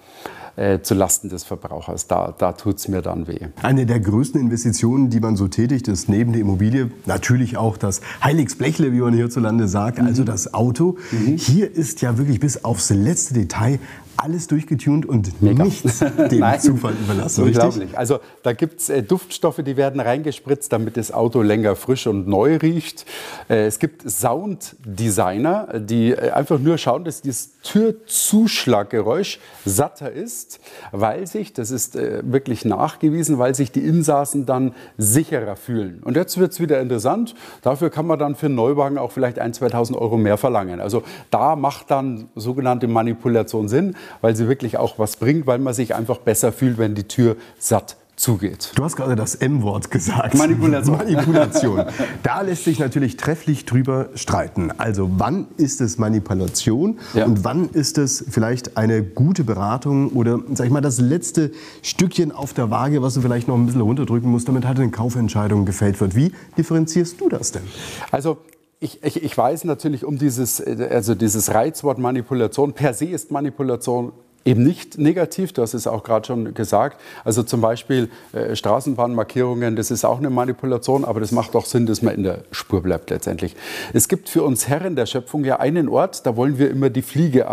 äh, 0.56 0.80
zu 0.80 0.94
Lasten 0.94 1.28
des 1.28 1.44
Verbrauchers. 1.44 2.06
Da, 2.06 2.34
da 2.36 2.52
tut 2.52 2.76
es 2.78 2.88
mir 2.88 3.02
dann 3.02 3.26
weh. 3.26 3.38
Eine 3.62 3.86
der 3.86 4.00
größten 4.00 4.40
Investitionen, 4.40 5.10
die 5.10 5.20
man 5.20 5.36
so 5.36 5.48
tätigt, 5.48 5.88
ist 5.88 6.08
neben 6.08 6.32
der 6.32 6.42
Immobilie 6.42 6.90
natürlich 7.06 7.56
auch 7.56 7.76
das 7.76 8.00
Heiligsblechle, 8.22 8.92
wie 8.92 9.00
man 9.00 9.14
hierzulande 9.14 9.66
sagt, 9.66 9.98
mhm. 9.98 10.06
also 10.06 10.24
das 10.24 10.54
Auto. 10.54 10.98
Mhm. 11.10 11.36
Hier 11.36 11.74
ist 11.74 12.02
ja 12.02 12.18
wirklich 12.18 12.38
bis 12.38 12.64
aufs 12.64 12.90
letzte 12.90 13.34
Detail 13.34 13.78
alles 14.22 14.46
durchgetunt 14.46 15.04
und 15.04 15.42
Mega. 15.42 15.64
nichts 15.64 15.98
dem 16.30 16.38
Nein, 16.38 16.60
Zufall 16.60 16.94
überlassen. 16.94 17.44
Unglaublich. 17.44 17.82
Richtig? 17.82 17.98
Also 17.98 18.20
da 18.42 18.52
gibt 18.52 18.80
es 18.80 18.88
äh, 18.88 19.02
Duftstoffe, 19.02 19.60
die 19.64 19.76
werden 19.76 20.00
reingespritzt, 20.00 20.72
damit 20.72 20.96
das 20.96 21.12
Auto 21.12 21.42
länger 21.42 21.74
frisch 21.74 22.06
und 22.06 22.28
neu 22.28 22.56
riecht. 22.56 23.04
Äh, 23.48 23.66
es 23.66 23.78
gibt 23.78 24.08
Sounddesigner, 24.08 25.80
die 25.80 26.12
äh, 26.12 26.30
einfach 26.30 26.58
nur 26.60 26.78
schauen, 26.78 27.04
dass 27.04 27.20
dieses 27.20 27.60
Türzuschlaggeräusch 27.62 29.40
satter 29.64 30.12
ist, 30.12 30.60
weil 30.92 31.26
sich, 31.26 31.52
das 31.52 31.70
ist 31.70 31.96
äh, 31.96 32.22
wirklich 32.24 32.64
nachgewiesen, 32.64 33.38
weil 33.38 33.54
sich 33.54 33.72
die 33.72 33.84
Insassen 33.84 34.46
dann 34.46 34.74
sicherer 34.98 35.56
fühlen. 35.56 36.00
Und 36.04 36.16
jetzt 36.16 36.38
wird 36.38 36.52
es 36.52 36.60
wieder 36.60 36.80
interessant. 36.80 37.34
Dafür 37.62 37.90
kann 37.90 38.06
man 38.06 38.18
dann 38.18 38.36
für 38.36 38.46
einen 38.46 38.54
Neuwagen 38.54 38.98
auch 38.98 39.10
vielleicht 39.10 39.40
1.000, 39.40 39.72
2.000 39.72 39.98
Euro 39.98 40.16
mehr 40.16 40.36
verlangen. 40.36 40.80
Also 40.80 41.02
da 41.30 41.56
macht 41.56 41.90
dann 41.90 42.28
sogenannte 42.36 42.86
Manipulation 42.86 43.68
Sinn, 43.68 43.96
weil 44.20 44.36
sie 44.36 44.48
wirklich 44.48 44.76
auch 44.76 44.98
was 44.98 45.16
bringt, 45.16 45.46
weil 45.46 45.58
man 45.58 45.74
sich 45.74 45.94
einfach 45.94 46.18
besser 46.18 46.52
fühlt, 46.52 46.78
wenn 46.78 46.94
die 46.94 47.08
Tür 47.08 47.36
satt 47.58 47.96
zugeht. 48.16 48.72
Du 48.76 48.84
hast 48.84 48.96
gerade 48.96 49.16
das 49.16 49.34
M-Wort 49.34 49.90
gesagt. 49.90 50.34
Manipulation. 50.34 50.96
Manipulation. 50.96 51.84
Da 52.22 52.42
lässt 52.42 52.64
sich 52.64 52.78
natürlich 52.78 53.16
trefflich 53.16 53.64
drüber 53.64 54.10
streiten. 54.14 54.70
Also 54.78 55.10
wann 55.16 55.46
ist 55.56 55.80
es 55.80 55.98
Manipulation 55.98 56.98
ja. 57.14 57.24
und 57.24 57.42
wann 57.42 57.70
ist 57.70 57.98
es 57.98 58.24
vielleicht 58.30 58.76
eine 58.76 59.02
gute 59.02 59.44
Beratung 59.44 60.10
oder 60.10 60.38
sag 60.54 60.66
ich 60.66 60.72
mal 60.72 60.80
das 60.80 61.00
letzte 61.00 61.50
Stückchen 61.82 62.32
auf 62.32 62.52
der 62.52 62.70
Waage, 62.70 63.02
was 63.02 63.14
du 63.14 63.22
vielleicht 63.22 63.48
noch 63.48 63.56
ein 63.56 63.66
bisschen 63.66 63.80
runterdrücken 63.80 64.30
musst, 64.30 64.46
damit 64.46 64.66
halt 64.66 64.78
eine 64.78 64.90
Kaufentscheidung 64.90 65.64
gefällt 65.64 66.00
wird. 66.00 66.14
Wie 66.14 66.32
differenzierst 66.56 67.20
du 67.20 67.28
das 67.28 67.50
denn? 67.50 67.62
Also 68.10 68.38
ich, 68.82 69.02
ich, 69.04 69.22
ich, 69.22 69.38
weiß 69.38 69.64
natürlich 69.64 70.04
um 70.04 70.18
dieses, 70.18 70.60
also 70.60 71.14
dieses 71.14 71.54
Reizwort 71.54 71.98
Manipulation. 71.98 72.72
Per 72.72 72.92
se 72.94 73.06
ist 73.06 73.30
Manipulation 73.30 74.12
eben 74.44 74.64
nicht 74.64 74.98
negativ, 74.98 75.52
du 75.52 75.62
hast 75.62 75.72
es 75.74 75.86
auch 75.86 76.02
gerade 76.02 76.26
schon 76.26 76.52
gesagt. 76.52 77.00
Also 77.24 77.44
zum 77.44 77.60
Beispiel 77.60 78.10
äh, 78.32 78.56
Straßenbahnmarkierungen, 78.56 79.76
das 79.76 79.92
ist 79.92 80.04
auch 80.04 80.18
eine 80.18 80.30
Manipulation, 80.30 81.04
aber 81.04 81.20
das 81.20 81.30
macht 81.30 81.54
auch 81.54 81.64
Sinn, 81.64 81.86
dass 81.86 82.02
man 82.02 82.14
in 82.16 82.24
der 82.24 82.42
Spur 82.50 82.82
bleibt 82.82 83.10
letztendlich. 83.10 83.54
Es 83.92 84.08
gibt 84.08 84.28
für 84.28 84.42
uns 84.42 84.66
Herren 84.66 84.96
der 84.96 85.06
Schöpfung 85.06 85.44
ja 85.44 85.60
einen 85.60 85.88
Ort, 85.88 86.26
da 86.26 86.36
wollen 86.36 86.58
wir 86.58 86.68
immer 86.68 86.90
die 86.90 87.02
Fliege 87.02 87.46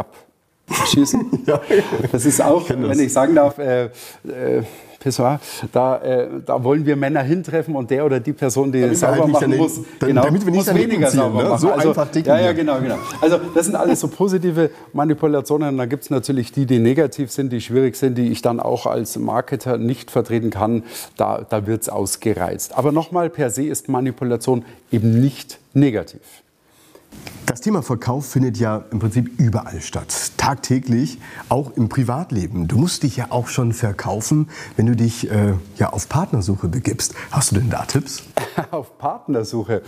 abschießen. 0.70 1.44
ja. 1.46 1.62
Das 2.12 2.26
ist 2.26 2.42
auch, 2.42 2.70
wenn 2.70 3.00
ich 3.00 3.14
sagen 3.14 3.36
darf, 3.36 3.58
äh, 3.58 3.86
äh, 3.86 4.64
Pessoa, 5.00 5.40
da, 5.72 5.98
äh, 5.98 6.28
da 6.46 6.62
wollen 6.64 6.86
wir 6.86 6.96
Männer 6.96 7.22
hintreffen 7.22 7.76
und 7.76 7.90
der 7.90 8.06
oder 8.06 8.20
die 8.20 8.34
Person, 8.34 8.72
die 8.72 8.82
damit 8.82 8.98
sauber 8.98 9.24
halt 9.24 9.32
machen 9.32 9.58
muss, 9.58 9.80
genau, 10.00 10.24
damit 10.24 10.46
wir 10.46 10.52
nicht 10.52 10.68
muss 10.68 10.76
weniger 10.76 11.08
ziehen, 11.08 11.20
sauber 11.22 11.44
ne? 11.44 11.50
machen. 11.50 11.62
So 11.62 11.72
also, 11.72 11.90
einfach 11.90 12.08
dicken 12.12 12.28
Ja, 12.28 12.40
ja, 12.40 12.52
genau, 12.52 12.80
genau. 12.80 12.98
Also 13.22 13.40
das 13.56 13.66
sind 13.66 13.76
alles 13.76 14.02
so 14.02 14.10
positive 14.10 14.70
Manipulationen. 14.92 15.78
Da 15.78 15.86
gibt 15.86 16.04
es 16.04 16.10
natürlich 16.10 16.52
die, 16.52 16.66
die 16.66 16.80
negativ 16.80 17.32
sind, 17.32 17.54
die 17.54 17.62
schwierig 17.62 17.96
sind, 17.96 18.18
die 18.18 18.30
ich 18.30 18.42
dann 18.42 18.60
auch 18.60 18.86
als 18.86 19.18
Marketer 19.18 19.78
nicht 19.78 20.12
vertreten 20.12 20.50
kann. 20.50 20.84
Da, 21.16 21.46
da 21.50 21.66
wird 21.66 21.84
es 21.84 21.90
ausgereizt. 21.90 22.78
Aber 22.78 22.92
nochmal, 22.92 23.30
per 23.30 23.50
se 23.52 23.64
ist 23.64 23.88
Manipulation 23.88 24.66
eben 24.92 25.22
nicht 25.22 25.60
negativ. 25.74 26.20
Das 27.50 27.62
Thema 27.62 27.82
Verkauf 27.82 28.28
findet 28.28 28.58
ja 28.58 28.86
im 28.92 29.00
Prinzip 29.00 29.40
überall 29.40 29.82
statt, 29.82 30.34
tagtäglich, 30.38 31.18
auch 31.50 31.72
im 31.76 31.90
Privatleben. 31.90 32.68
Du 32.68 32.78
musst 32.78 33.02
dich 33.02 33.18
ja 33.18 33.28
auch 33.32 33.48
schon 33.48 33.74
verkaufen, 33.74 34.50
wenn 34.76 34.86
du 34.86 34.96
dich 34.96 35.32
äh, 35.32 35.56
ja 35.76 35.90
auf 35.90 36.08
Partnersuche 36.08 36.68
begibst. 36.68 37.16
Hast 37.32 37.52
du 37.52 37.56
denn 37.56 37.72
da 37.72 37.86
Tipps? 37.86 38.22
auf 38.72 39.00
Partnersuche? 39.00 39.82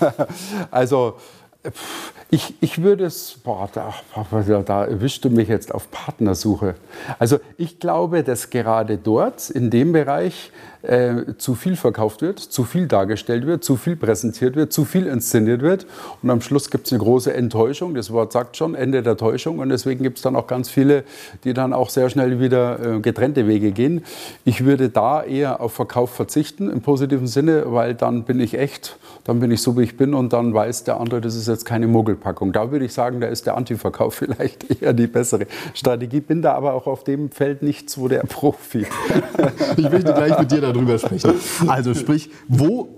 also 0.70 1.18
ich, 2.30 2.54
ich 2.60 2.82
würde 2.82 3.04
es, 3.04 3.38
boah, 3.44 3.68
da, 3.72 3.94
da 4.62 4.84
erwischst 4.84 5.24
du 5.24 5.30
mich 5.30 5.48
jetzt 5.48 5.72
auf 5.72 5.90
Partnersuche. 5.90 6.74
Also 7.18 7.38
ich 7.56 7.78
glaube, 7.78 8.22
dass 8.22 8.50
gerade 8.50 8.98
dort, 8.98 9.50
in 9.50 9.70
dem 9.70 9.92
Bereich, 9.92 10.50
äh, 10.86 11.36
zu 11.38 11.54
viel 11.54 11.76
verkauft 11.76 12.22
wird, 12.22 12.38
zu 12.38 12.64
viel 12.64 12.86
dargestellt 12.86 13.46
wird, 13.46 13.64
zu 13.64 13.76
viel 13.76 13.96
präsentiert 13.96 14.56
wird, 14.56 14.72
zu 14.72 14.84
viel 14.84 15.06
inszeniert 15.06 15.62
wird. 15.62 15.86
Und 16.22 16.30
am 16.30 16.40
Schluss 16.40 16.70
gibt 16.70 16.86
es 16.86 16.92
eine 16.92 17.02
große 17.02 17.34
Enttäuschung. 17.34 17.94
Das 17.94 18.12
Wort 18.12 18.32
sagt 18.32 18.56
schon, 18.56 18.74
Ende 18.74 19.02
der 19.02 19.16
Täuschung. 19.16 19.58
Und 19.58 19.70
deswegen 19.70 20.02
gibt 20.02 20.18
es 20.18 20.22
dann 20.22 20.36
auch 20.36 20.46
ganz 20.46 20.68
viele, 20.68 21.04
die 21.44 21.54
dann 21.54 21.72
auch 21.72 21.90
sehr 21.90 22.08
schnell 22.10 22.40
wieder 22.40 22.96
äh, 22.96 23.00
getrennte 23.00 23.46
Wege 23.48 23.72
gehen. 23.72 24.04
Ich 24.44 24.64
würde 24.64 24.88
da 24.88 25.22
eher 25.22 25.60
auf 25.60 25.72
Verkauf 25.72 26.10
verzichten, 26.10 26.70
im 26.70 26.82
positiven 26.82 27.26
Sinne, 27.26 27.64
weil 27.66 27.94
dann 27.94 28.24
bin 28.24 28.38
ich 28.38 28.56
echt, 28.56 28.96
dann 29.24 29.40
bin 29.40 29.50
ich 29.50 29.62
so, 29.62 29.76
wie 29.76 29.82
ich 29.82 29.96
bin 29.96 30.14
und 30.14 30.32
dann 30.32 30.54
weiß 30.54 30.84
der 30.84 31.00
andere, 31.00 31.20
das 31.20 31.34
ist 31.34 31.48
jetzt 31.48 31.55
keine 31.64 31.88
Mogelpackung. 31.88 32.52
Da 32.52 32.70
würde 32.70 32.84
ich 32.84 32.92
sagen, 32.92 33.20
da 33.20 33.26
ist 33.26 33.46
der 33.46 33.56
Antiverkauf 33.56 34.14
vielleicht 34.26 34.82
eher 34.82 34.92
die 34.92 35.06
bessere 35.06 35.46
Strategie. 35.74 36.20
Bin 36.20 36.42
da 36.42 36.54
aber 36.54 36.74
auch 36.74 36.86
auf 36.86 37.04
dem 37.04 37.30
Feld 37.30 37.62
nicht 37.62 37.90
so 37.90 38.08
der 38.08 38.20
Profi. 38.20 38.86
ich 39.76 39.90
möchte 39.90 40.12
gleich 40.12 40.38
mit 40.38 40.52
dir 40.52 40.60
darüber 40.60 40.86
darüber 40.86 40.98
sprechen. 40.98 41.34
Also 41.68 41.94
sprich, 41.94 42.30
wo 42.48 42.88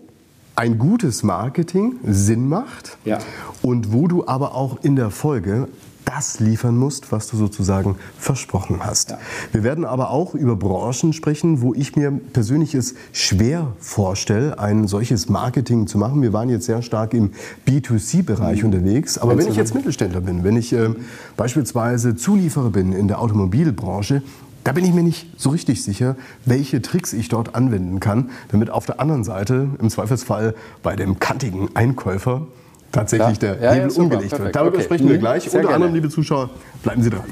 ein 0.56 0.78
gutes 0.78 1.22
Marketing 1.22 1.96
Sinn 2.04 2.48
macht 2.48 2.98
ja. 3.04 3.18
und 3.62 3.92
wo 3.92 4.08
du 4.08 4.26
aber 4.26 4.54
auch 4.54 4.78
in 4.82 4.96
der 4.96 5.10
Folge 5.10 5.68
das 6.08 6.40
liefern 6.40 6.76
musst, 6.76 7.12
was 7.12 7.28
du 7.28 7.36
sozusagen 7.36 7.96
versprochen 8.18 8.80
hast. 8.82 9.10
Ja. 9.10 9.18
Wir 9.52 9.62
werden 9.62 9.84
aber 9.84 10.10
auch 10.10 10.34
über 10.34 10.56
Branchen 10.56 11.12
sprechen, 11.12 11.60
wo 11.60 11.74
ich 11.74 11.96
mir 11.96 12.10
persönlich 12.32 12.74
es 12.74 12.94
schwer 13.12 13.72
vorstelle, 13.78 14.58
ein 14.58 14.88
solches 14.88 15.28
Marketing 15.28 15.86
zu 15.86 15.98
machen. 15.98 16.22
Wir 16.22 16.32
waren 16.32 16.48
jetzt 16.48 16.64
sehr 16.64 16.80
stark 16.80 17.12
im 17.12 17.32
B2C-Bereich 17.66 18.60
mhm. 18.60 18.66
unterwegs, 18.66 19.18
aber 19.18 19.36
wenn 19.36 19.48
ich 19.48 19.56
jetzt 19.56 19.74
Mittelständler 19.74 20.22
bin, 20.22 20.44
wenn 20.44 20.56
ich 20.56 20.72
äh, 20.72 20.88
beispielsweise 21.36 22.16
Zulieferer 22.16 22.70
bin 22.70 22.92
in 22.92 23.06
der 23.06 23.20
Automobilbranche, 23.20 24.22
da 24.64 24.72
bin 24.72 24.84
ich 24.84 24.94
mir 24.94 25.02
nicht 25.02 25.26
so 25.36 25.50
richtig 25.50 25.82
sicher, 25.82 26.16
welche 26.46 26.80
Tricks 26.80 27.12
ich 27.12 27.28
dort 27.28 27.54
anwenden 27.54 28.00
kann, 28.00 28.30
damit 28.50 28.70
auf 28.70 28.86
der 28.86 29.00
anderen 29.00 29.24
Seite 29.24 29.68
im 29.78 29.90
Zweifelsfall 29.90 30.54
bei 30.82 30.96
dem 30.96 31.18
kantigen 31.18 31.68
Einkäufer 31.74 32.46
tatsächlich 32.92 33.40
ja. 33.42 33.54
der 33.54 33.62
ja, 33.62 33.72
Hebel 33.72 33.90
ja, 33.90 34.02
umgelegt 34.02 34.30
Perfekt. 34.30 34.44
wird. 34.44 34.56
Darüber 34.56 34.76
okay. 34.76 34.84
sprechen 34.84 35.08
wir 35.08 35.16
mhm. 35.16 35.20
gleich. 35.20 35.42
Sehr 35.44 35.52
Unter 35.52 35.60
gerne. 35.60 35.74
anderem, 35.74 35.94
liebe 35.94 36.08
Zuschauer, 36.08 36.50
bleiben 36.82 37.02
Sie 37.02 37.10
dran. 37.10 37.24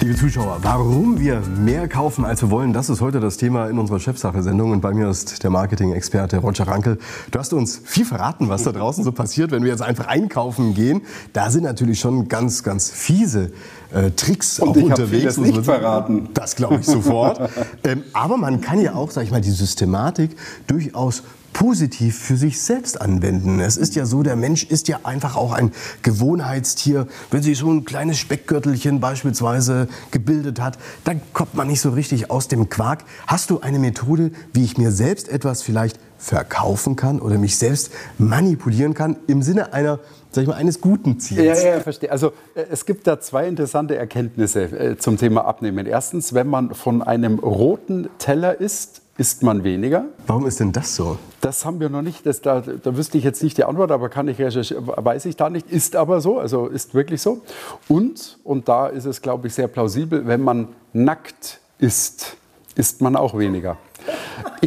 Liebe 0.00 0.14
Zuschauer, 0.14 0.58
warum 0.62 1.20
wir 1.20 1.40
mehr 1.40 1.86
kaufen, 1.86 2.24
als 2.24 2.40
wir 2.40 2.50
wollen, 2.50 2.72
das 2.72 2.88
ist 2.88 3.00
heute 3.00 3.20
das 3.20 3.36
Thema 3.36 3.68
in 3.68 3.78
unserer 3.78 4.00
Chefsache-Sendung. 4.00 4.70
Und 4.70 4.80
bei 4.80 4.94
mir 4.94 5.08
ist 5.08 5.42
der 5.42 5.50
Marketing-Experte 5.50 6.38
Roger 6.38 6.66
Rankel. 6.66 6.98
Du 7.30 7.38
hast 7.38 7.52
uns 7.52 7.82
viel 7.84 8.06
verraten, 8.06 8.48
was 8.48 8.62
da 8.62 8.72
draußen 8.72 9.04
so 9.04 9.12
passiert, 9.12 9.50
wenn 9.50 9.64
wir 9.64 9.70
jetzt 9.70 9.82
einfach 9.82 10.06
einkaufen 10.06 10.72
gehen. 10.72 11.02
Da 11.32 11.50
sind 11.50 11.64
natürlich 11.64 12.00
schon 12.00 12.28
ganz, 12.28 12.62
ganz 12.62 12.90
fiese 12.90 13.52
äh, 13.92 14.10
Tricks 14.10 14.58
Und 14.60 14.68
auch 14.68 14.76
ich 14.76 14.84
unterwegs. 14.84 15.24
Das 15.24 15.38
nicht 15.38 15.64
verraten. 15.64 16.28
Das 16.34 16.56
glaube 16.56 16.76
ich 16.80 16.86
sofort. 16.86 17.50
ähm, 17.84 18.02
aber 18.12 18.36
man 18.36 18.60
kann 18.60 18.80
ja 18.80 18.94
auch, 18.94 19.10
sag 19.10 19.24
ich 19.24 19.30
mal, 19.30 19.40
die 19.40 19.50
Systematik 19.50 20.36
durchaus 20.66 21.22
positiv 21.52 22.16
für 22.16 22.36
sich 22.36 22.60
selbst 22.60 23.00
anwenden. 23.00 23.58
Es 23.58 23.76
ist 23.76 23.96
ja 23.96 24.06
so, 24.06 24.22
der 24.22 24.36
Mensch 24.36 24.62
ist 24.62 24.86
ja 24.86 25.00
einfach 25.02 25.34
auch 25.34 25.52
ein 25.52 25.72
Gewohnheitstier. 26.02 27.08
Wenn 27.32 27.42
sich 27.42 27.58
so 27.58 27.68
ein 27.72 27.84
kleines 27.84 28.18
Speckgürtelchen 28.18 29.00
beispielsweise 29.00 29.88
gebildet 30.12 30.60
hat, 30.60 30.78
dann 31.02 31.20
kommt 31.32 31.54
man 31.54 31.66
nicht 31.66 31.80
so 31.80 31.90
richtig 31.90 32.30
aus 32.30 32.46
dem 32.46 32.68
Quark. 32.68 33.04
Hast 33.26 33.50
du 33.50 33.60
eine 33.60 33.80
Methode, 33.80 34.30
wie 34.52 34.64
ich 34.64 34.78
mir 34.78 34.92
selbst 34.92 35.28
etwas 35.28 35.62
vielleicht 35.62 35.98
verkaufen 36.18 36.94
kann 36.94 37.20
oder 37.20 37.38
mich 37.38 37.56
selbst 37.56 37.90
manipulieren 38.18 38.94
kann 38.94 39.16
im 39.26 39.42
Sinne 39.42 39.72
einer 39.72 39.98
sag 40.30 40.42
ich 40.42 40.48
mal, 40.48 40.54
eines 40.54 40.80
guten 40.80 41.18
Ziels. 41.18 41.62
Ja, 41.62 41.74
ja, 41.74 41.80
verstehe. 41.80 42.10
Also 42.10 42.28
äh, 42.54 42.64
es 42.70 42.86
gibt 42.86 43.06
da 43.06 43.20
zwei 43.20 43.48
interessante 43.48 43.96
Erkenntnisse 43.96 44.62
äh, 44.62 44.96
zum 44.96 45.16
Thema 45.16 45.44
Abnehmen. 45.44 45.86
Erstens, 45.86 46.34
wenn 46.34 46.48
man 46.48 46.74
von 46.74 47.02
einem 47.02 47.38
roten 47.38 48.08
Teller 48.18 48.60
isst, 48.60 49.02
isst 49.16 49.42
man 49.42 49.64
weniger. 49.64 50.04
Warum 50.26 50.46
ist 50.46 50.60
denn 50.60 50.72
das 50.72 50.94
so? 50.94 51.18
Das 51.40 51.64
haben 51.64 51.80
wir 51.80 51.88
noch 51.88 52.02
nicht. 52.02 52.24
Das, 52.24 52.40
da, 52.40 52.60
da 52.60 52.96
wüsste 52.96 53.18
ich 53.18 53.24
jetzt 53.24 53.42
nicht 53.42 53.58
die 53.58 53.64
Antwort, 53.64 53.90
aber 53.90 54.08
kann 54.08 54.28
ich 54.28 54.38
weiß 54.38 55.24
ich 55.24 55.36
da 55.36 55.50
nicht. 55.50 55.70
Ist 55.70 55.96
aber 55.96 56.20
so, 56.20 56.38
also 56.38 56.68
ist 56.68 56.94
wirklich 56.94 57.20
so. 57.20 57.42
Und, 57.88 58.38
und 58.44 58.68
da 58.68 58.86
ist 58.86 59.06
es, 59.06 59.20
glaube 59.20 59.48
ich, 59.48 59.54
sehr 59.54 59.66
plausibel, 59.66 60.26
wenn 60.26 60.40
man 60.40 60.68
nackt 60.92 61.58
isst, 61.78 62.36
isst 62.76 63.00
man 63.00 63.16
auch 63.16 63.36
weniger. 63.36 63.76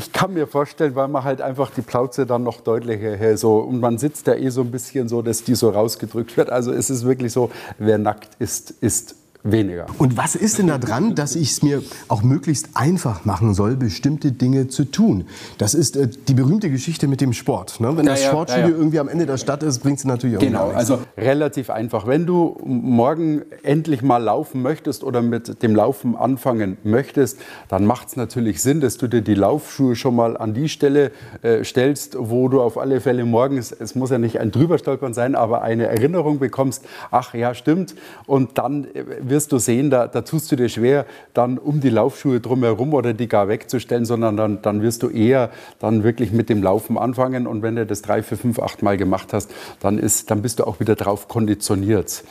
Ich 0.01 0.11
kann 0.11 0.33
mir 0.33 0.47
vorstellen, 0.47 0.95
weil 0.95 1.07
man 1.09 1.23
halt 1.23 1.41
einfach 1.41 1.69
die 1.69 1.83
Plauze 1.83 2.25
dann 2.25 2.41
noch 2.41 2.61
deutlicher 2.61 3.15
her 3.15 3.37
so 3.37 3.59
und 3.59 3.79
man 3.79 3.99
sitzt 3.99 4.27
da 4.27 4.33
eh 4.33 4.49
so 4.49 4.61
ein 4.61 4.71
bisschen 4.71 5.07
so, 5.07 5.21
dass 5.21 5.43
die 5.43 5.53
so 5.53 5.69
rausgedrückt 5.69 6.37
wird. 6.37 6.49
Also 6.49 6.71
es 6.71 6.89
ist 6.89 7.05
wirklich 7.05 7.31
so, 7.31 7.51
wer 7.77 7.99
nackt 7.99 8.31
ist, 8.39 8.71
ist 8.71 9.15
weniger. 9.43 9.87
Und 9.97 10.17
was 10.17 10.35
ist 10.35 10.57
denn 10.57 10.67
da 10.67 10.77
dran, 10.77 11.15
dass 11.15 11.35
ich 11.35 11.51
es 11.51 11.63
mir 11.63 11.81
auch 12.07 12.23
möglichst 12.23 12.69
einfach 12.75 13.25
machen 13.25 13.53
soll, 13.53 13.75
bestimmte 13.75 14.31
Dinge 14.31 14.67
zu 14.67 14.85
tun? 14.85 15.25
Das 15.57 15.73
ist 15.73 15.95
äh, 15.95 16.07
die 16.27 16.33
berühmte 16.33 16.69
Geschichte 16.69 17.07
mit 17.07 17.21
dem 17.21 17.33
Sport. 17.33 17.79
Ne? 17.79 17.95
Wenn 17.97 18.05
Ja, 18.05 18.13
das 18.13 18.23
Sportstudio 18.23 18.69
ja, 18.69 18.71
ja. 18.71 18.77
irgendwie 18.77 18.99
am 18.99 19.09
Ende 19.09 19.25
der 19.25 19.37
Stadt 19.37 19.63
ist, 19.63 19.79
bringt 19.79 19.99
es 19.99 20.05
natürlich 20.05 20.37
auch 20.37 20.41
Genau, 20.41 20.69
also 20.69 20.99
relativ 21.17 21.69
einfach. 21.69 22.07
Wenn 22.07 22.25
du 22.25 22.57
morgen 22.63 23.41
endlich 23.63 24.01
mal 24.01 24.17
laufen 24.17 24.61
möchtest 24.61 25.03
oder 25.03 25.21
mit 25.21 25.63
dem 25.63 25.75
Laufen 25.75 26.15
anfangen 26.15 26.77
möchtest, 26.83 27.39
dann 27.67 27.85
macht 27.85 28.09
es 28.09 28.15
natürlich 28.15 28.61
Sinn, 28.61 28.81
dass 28.81 28.97
du 28.97 29.07
dir 29.07 29.21
die 29.21 29.35
Laufschuhe 29.35 29.95
schon 29.95 30.15
mal 30.15 30.37
an 30.37 30.53
die 30.53 30.69
Stelle 30.69 31.11
äh, 31.41 31.63
stellst, 31.63 32.15
wo 32.19 32.47
du 32.47 32.61
auf 32.61 32.77
alle 32.77 33.01
Fälle 33.01 33.25
morgens, 33.25 33.71
es 33.71 33.95
muss 33.95 34.09
ja 34.09 34.17
nicht 34.17 34.39
ein 34.39 34.51
Drüberstolpern 34.51 35.13
sein, 35.13 35.35
aber 35.35 35.61
eine 35.61 35.87
Erinnerung 35.87 36.39
bekommst, 36.39 36.85
ach 37.09 37.33
ja, 37.33 37.53
stimmt. 37.53 37.95
Und 38.27 38.57
dann 38.57 38.85
äh, 38.93 39.03
wirst 39.31 39.51
du 39.51 39.57
sehen, 39.57 39.89
da, 39.89 40.07
da 40.07 40.21
tust 40.21 40.51
du 40.51 40.55
dir 40.55 40.69
schwer, 40.69 41.07
dann 41.33 41.57
um 41.57 41.81
die 41.81 41.89
Laufschuhe 41.89 42.39
drumherum 42.39 42.93
oder 42.93 43.13
die 43.13 43.27
gar 43.27 43.47
wegzustellen, 43.47 44.05
sondern 44.05 44.37
dann, 44.37 44.61
dann 44.61 44.83
wirst 44.83 45.01
du 45.01 45.09
eher 45.09 45.49
dann 45.79 46.03
wirklich 46.03 46.31
mit 46.31 46.49
dem 46.49 46.61
Laufen 46.61 46.99
anfangen. 46.99 47.47
Und 47.47 47.63
wenn 47.63 47.75
du 47.75 47.87
das 47.87 48.03
drei, 48.03 48.21
vier, 48.21 48.37
fünf, 48.37 48.59
acht 48.59 48.83
Mal 48.83 48.97
gemacht 48.97 49.33
hast, 49.33 49.49
dann, 49.79 49.97
ist, 49.97 50.29
dann 50.29 50.43
bist 50.43 50.59
du 50.59 50.67
auch 50.67 50.79
wieder 50.79 50.95
drauf 50.95 51.27
konditioniert. 51.27 52.23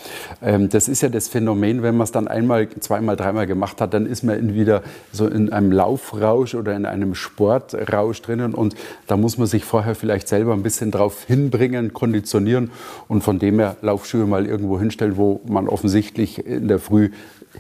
Ähm, 0.43 0.69
das 0.69 0.87
ist 0.87 1.01
ja 1.03 1.09
das 1.09 1.27
Phänomen, 1.27 1.83
wenn 1.83 1.97
man 1.97 2.05
es 2.05 2.13
dann 2.13 2.29
einmal, 2.29 2.69
zweimal, 2.69 3.17
dreimal 3.17 3.47
gemacht 3.47 3.81
hat, 3.81 3.95
dann 3.95 4.07
ist 4.07 4.23
man 4.23 4.55
wieder 4.55 4.83
so 5.11 5.27
in 5.27 5.53
einem 5.53 5.73
Laufrausch 5.73 6.55
oder 6.55 6.77
in 6.77 6.87
einem 6.87 7.15
Sportrausch 7.15 8.23
drinnen. 8.23 8.55
Und 8.55 8.77
da 9.07 9.17
muss 9.17 9.39
man 9.39 9.47
sich 9.47 9.65
vorher 9.65 9.95
vielleicht 9.95 10.29
selber 10.29 10.53
ein 10.53 10.63
bisschen 10.63 10.91
drauf 10.91 11.25
hinbringen, 11.25 11.93
konditionieren 11.93 12.71
und 13.09 13.23
von 13.23 13.39
dem 13.39 13.59
her 13.59 13.77
Laufschuhe 13.81 14.27
mal 14.27 14.47
irgendwo 14.47 14.79
hinstellen, 14.79 15.17
wo 15.17 15.41
man 15.47 15.67
offensichtlich 15.67 16.45
in 16.47 16.69
der 16.69 16.79
Früh 16.91 17.11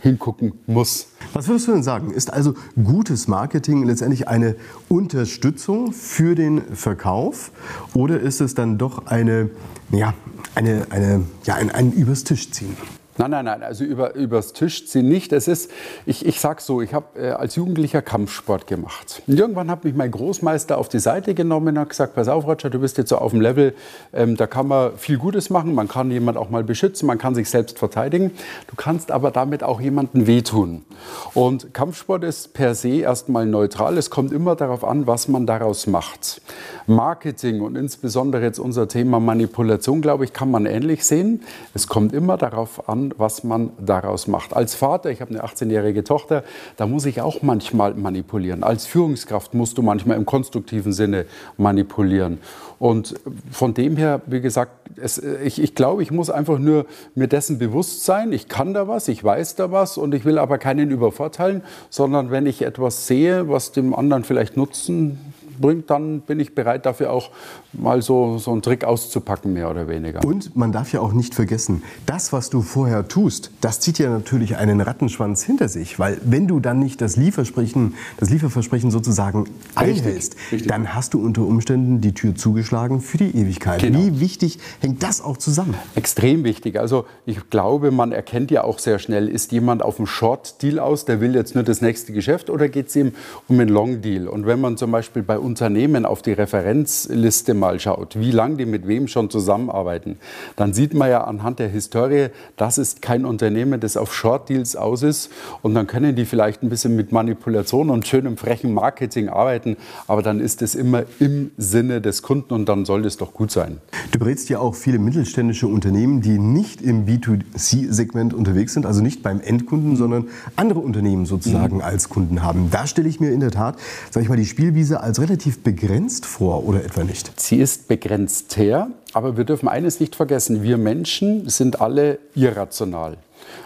hingucken 0.00 0.52
muss. 0.66 1.08
Was 1.32 1.48
würdest 1.48 1.68
du 1.68 1.72
denn 1.72 1.82
sagen? 1.82 2.10
Ist 2.10 2.32
also 2.32 2.54
gutes 2.82 3.28
Marketing 3.28 3.84
letztendlich 3.84 4.28
eine 4.28 4.56
Unterstützung 4.88 5.92
für 5.92 6.34
den 6.34 6.62
Verkauf 6.74 7.52
oder 7.94 8.20
ist 8.20 8.40
es 8.40 8.54
dann 8.54 8.76
doch 8.76 9.06
eine, 9.06 9.50
ja, 9.90 10.14
eine, 10.54 10.86
eine, 10.90 11.24
ja, 11.44 11.54
ein, 11.54 11.70
ein 11.70 11.92
übers 11.92 12.24
Tisch 12.24 12.50
ziehen? 12.50 12.76
Nein, 13.20 13.32
nein, 13.32 13.44
nein, 13.44 13.62
also 13.62 13.84
über, 13.84 14.14
übers 14.14 14.54
Tisch 14.54 14.86
ziehen 14.86 15.06
nicht. 15.06 15.34
Es 15.34 15.46
ist, 15.46 15.70
ich, 16.06 16.24
ich 16.24 16.40
sag 16.40 16.62
so, 16.62 16.80
ich 16.80 16.94
habe 16.94 17.20
äh, 17.20 17.32
als 17.32 17.54
Jugendlicher 17.54 18.00
Kampfsport 18.00 18.66
gemacht. 18.66 19.20
Und 19.26 19.38
irgendwann 19.38 19.70
hat 19.70 19.84
mich 19.84 19.94
mein 19.94 20.10
Großmeister 20.10 20.78
auf 20.78 20.88
die 20.88 21.00
Seite 21.00 21.34
genommen 21.34 21.68
und 21.68 21.80
hat 21.80 21.90
gesagt, 21.90 22.14
pass 22.14 22.28
auf, 22.28 22.46
Roger, 22.46 22.70
du 22.70 22.78
bist 22.78 22.96
jetzt 22.96 23.10
so 23.10 23.18
auf 23.18 23.32
dem 23.32 23.42
Level, 23.42 23.74
ähm, 24.14 24.38
da 24.38 24.46
kann 24.46 24.68
man 24.68 24.96
viel 24.96 25.18
Gutes 25.18 25.50
machen, 25.50 25.74
man 25.74 25.86
kann 25.86 26.10
jemand 26.10 26.38
auch 26.38 26.48
mal 26.48 26.64
beschützen, 26.64 27.06
man 27.06 27.18
kann 27.18 27.34
sich 27.34 27.50
selbst 27.50 27.78
verteidigen. 27.78 28.30
Du 28.68 28.74
kannst 28.74 29.10
aber 29.10 29.30
damit 29.30 29.62
auch 29.62 29.82
jemandem 29.82 30.26
wehtun. 30.26 30.86
Und 31.34 31.74
Kampfsport 31.74 32.24
ist 32.24 32.54
per 32.54 32.74
se 32.74 33.00
erstmal 33.00 33.44
neutral. 33.44 33.98
Es 33.98 34.08
kommt 34.08 34.32
immer 34.32 34.56
darauf 34.56 34.82
an, 34.82 35.06
was 35.06 35.28
man 35.28 35.46
daraus 35.46 35.86
macht. 35.86 36.40
Marketing 36.86 37.60
und 37.60 37.76
insbesondere 37.76 38.42
jetzt 38.44 38.58
unser 38.58 38.88
Thema 38.88 39.20
Manipulation, 39.20 40.00
glaube 40.00 40.24
ich, 40.24 40.32
kann 40.32 40.50
man 40.50 40.64
ähnlich 40.64 41.04
sehen. 41.04 41.42
Es 41.74 41.86
kommt 41.86 42.14
immer 42.14 42.38
darauf 42.38 42.88
an, 42.88 43.09
was 43.18 43.44
man 43.44 43.70
daraus 43.78 44.26
macht. 44.26 44.54
Als 44.54 44.74
Vater, 44.74 45.10
ich 45.10 45.20
habe 45.20 45.30
eine 45.30 45.44
18-jährige 45.44 46.04
Tochter, 46.04 46.44
da 46.76 46.86
muss 46.86 47.06
ich 47.06 47.20
auch 47.20 47.42
manchmal 47.42 47.94
manipulieren. 47.94 48.62
Als 48.62 48.86
Führungskraft 48.86 49.54
musst 49.54 49.78
du 49.78 49.82
manchmal 49.82 50.16
im 50.16 50.26
konstruktiven 50.26 50.92
Sinne 50.92 51.26
manipulieren. 51.56 52.38
Und 52.78 53.14
von 53.50 53.74
dem 53.74 53.96
her, 53.96 54.22
wie 54.26 54.40
gesagt, 54.40 54.72
es, 54.96 55.18
ich, 55.18 55.60
ich 55.60 55.74
glaube, 55.74 56.02
ich 56.02 56.10
muss 56.10 56.30
einfach 56.30 56.58
nur 56.58 56.86
mir 57.14 57.28
dessen 57.28 57.58
bewusst 57.58 58.04
sein. 58.04 58.32
Ich 58.32 58.48
kann 58.48 58.74
da 58.74 58.88
was, 58.88 59.08
ich 59.08 59.22
weiß 59.22 59.56
da 59.56 59.70
was 59.70 59.98
und 59.98 60.14
ich 60.14 60.24
will 60.24 60.38
aber 60.38 60.58
keinen 60.58 60.90
übervorteilen, 60.90 61.62
sondern 61.90 62.30
wenn 62.30 62.46
ich 62.46 62.62
etwas 62.62 63.06
sehe, 63.06 63.48
was 63.48 63.72
dem 63.72 63.94
anderen 63.94 64.24
vielleicht 64.24 64.56
Nutzen 64.56 65.18
bringt, 65.60 65.90
dann 65.90 66.20
bin 66.20 66.40
ich 66.40 66.54
bereit, 66.54 66.86
dafür 66.86 67.12
auch 67.12 67.30
mal 67.72 68.02
so, 68.02 68.38
so 68.38 68.52
einen 68.52 68.62
Trick 68.62 68.84
auszupacken, 68.84 69.52
mehr 69.52 69.70
oder 69.70 69.88
weniger. 69.88 70.24
Und 70.24 70.56
man 70.56 70.72
darf 70.72 70.92
ja 70.92 71.00
auch 71.00 71.12
nicht 71.12 71.34
vergessen, 71.34 71.82
das, 72.06 72.32
was 72.32 72.50
du 72.50 72.62
vorher 72.62 73.08
tust, 73.08 73.50
das 73.60 73.80
zieht 73.80 73.98
ja 73.98 74.10
natürlich 74.10 74.56
einen 74.56 74.80
Rattenschwanz 74.80 75.42
hinter 75.42 75.68
sich. 75.68 75.98
Weil 75.98 76.20
wenn 76.24 76.46
du 76.46 76.60
dann 76.60 76.78
nicht 76.78 77.00
das 77.00 77.16
Lieferversprechen, 77.16 77.94
das 78.18 78.30
Lieferversprechen 78.30 78.90
sozusagen 78.90 79.44
einhältst, 79.74 80.36
richtig. 80.52 80.68
dann 80.68 80.94
hast 80.94 81.14
du 81.14 81.24
unter 81.24 81.42
Umständen 81.42 82.00
die 82.00 82.12
Tür 82.12 82.34
zugeschlagen 82.34 83.00
für 83.00 83.18
die 83.18 83.36
Ewigkeit. 83.36 83.80
Genau. 83.80 83.98
Wie 83.98 84.20
wichtig 84.20 84.58
hängt 84.80 85.02
das 85.02 85.20
auch 85.20 85.36
zusammen? 85.36 85.74
Extrem 85.94 86.44
wichtig. 86.44 86.78
Also 86.78 87.06
ich 87.26 87.50
glaube, 87.50 87.90
man 87.90 88.12
erkennt 88.12 88.50
ja 88.50 88.64
auch 88.64 88.78
sehr 88.78 88.98
schnell, 88.98 89.28
ist 89.28 89.52
jemand 89.52 89.82
auf 89.82 89.98
einem 89.98 90.06
Short-Deal 90.06 90.78
aus, 90.78 91.04
der 91.04 91.20
will 91.20 91.34
jetzt 91.34 91.54
nur 91.54 91.64
das 91.64 91.80
nächste 91.80 92.12
Geschäft 92.12 92.50
oder 92.50 92.68
geht 92.68 92.88
es 92.88 92.96
ihm 92.96 93.12
um 93.48 93.58
einen 93.58 93.68
Long-Deal? 93.68 94.28
Und 94.28 94.46
wenn 94.46 94.60
man 94.60 94.76
zum 94.76 94.90
Beispiel 94.90 95.22
bei 95.22 95.38
Unternehmen 95.50 96.06
auf 96.06 96.22
die 96.22 96.30
Referenzliste 96.32 97.54
mal 97.54 97.80
schaut, 97.80 98.16
wie 98.16 98.30
lange 98.30 98.56
die 98.58 98.66
mit 98.66 98.86
wem 98.86 99.08
schon 99.08 99.30
zusammenarbeiten, 99.30 100.16
dann 100.54 100.72
sieht 100.72 100.94
man 100.94 101.10
ja 101.10 101.24
anhand 101.24 101.58
der 101.58 101.68
Historie, 101.68 102.28
das 102.56 102.78
ist 102.78 103.02
kein 103.02 103.24
Unternehmen, 103.24 103.80
das 103.80 103.96
auf 103.96 104.14
Short-Deals 104.14 104.76
aus 104.76 105.02
ist. 105.02 105.28
Und 105.62 105.74
dann 105.74 105.88
können 105.88 106.14
die 106.14 106.24
vielleicht 106.24 106.62
ein 106.62 106.68
bisschen 106.68 106.94
mit 106.94 107.10
Manipulation 107.10 107.90
und 107.90 108.06
schönem 108.06 108.36
frechen 108.36 108.72
Marketing 108.72 109.28
arbeiten, 109.28 109.76
aber 110.06 110.22
dann 110.22 110.38
ist 110.38 110.62
es 110.62 110.76
immer 110.76 111.02
im 111.18 111.50
Sinne 111.56 112.00
des 112.00 112.22
Kunden 112.22 112.54
und 112.54 112.68
dann 112.68 112.84
soll 112.84 113.04
es 113.04 113.16
doch 113.16 113.34
gut 113.34 113.50
sein. 113.50 113.78
Du 114.12 114.20
berätst 114.20 114.48
ja 114.50 114.60
auch 114.60 114.76
viele 114.76 115.00
mittelständische 115.00 115.66
Unternehmen, 115.66 116.20
die 116.20 116.38
nicht 116.38 116.80
im 116.80 117.06
B2C-Segment 117.06 118.34
unterwegs 118.34 118.74
sind, 118.74 118.86
also 118.86 119.02
nicht 119.02 119.24
beim 119.24 119.40
Endkunden, 119.40 119.96
sondern 119.96 120.28
andere 120.54 120.78
Unternehmen 120.78 121.26
sozusagen 121.26 121.76
Mhm. 121.78 121.82
als 121.82 122.08
Kunden 122.08 122.44
haben. 122.44 122.68
Da 122.70 122.86
stelle 122.86 123.08
ich 123.08 123.18
mir 123.18 123.32
in 123.32 123.40
der 123.40 123.50
Tat, 123.50 123.76
sage 124.12 124.22
ich 124.22 124.28
mal, 124.28 124.36
die 124.36 124.46
Spielwiese 124.46 125.00
als 125.00 125.20
relativ 125.20 125.39
begrenzt 125.62 126.26
vor 126.26 126.64
oder 126.64 126.84
etwa 126.84 127.04
nicht. 127.04 127.38
Sie 127.40 127.56
ist 127.56 127.88
begrenzt 127.88 128.56
her, 128.56 128.88
aber 129.12 129.36
wir 129.36 129.44
dürfen 129.44 129.68
eines 129.68 130.00
nicht 130.00 130.14
vergessen, 130.14 130.62
wir 130.62 130.76
Menschen 130.76 131.48
sind 131.48 131.80
alle 131.80 132.18
irrational. 132.34 133.16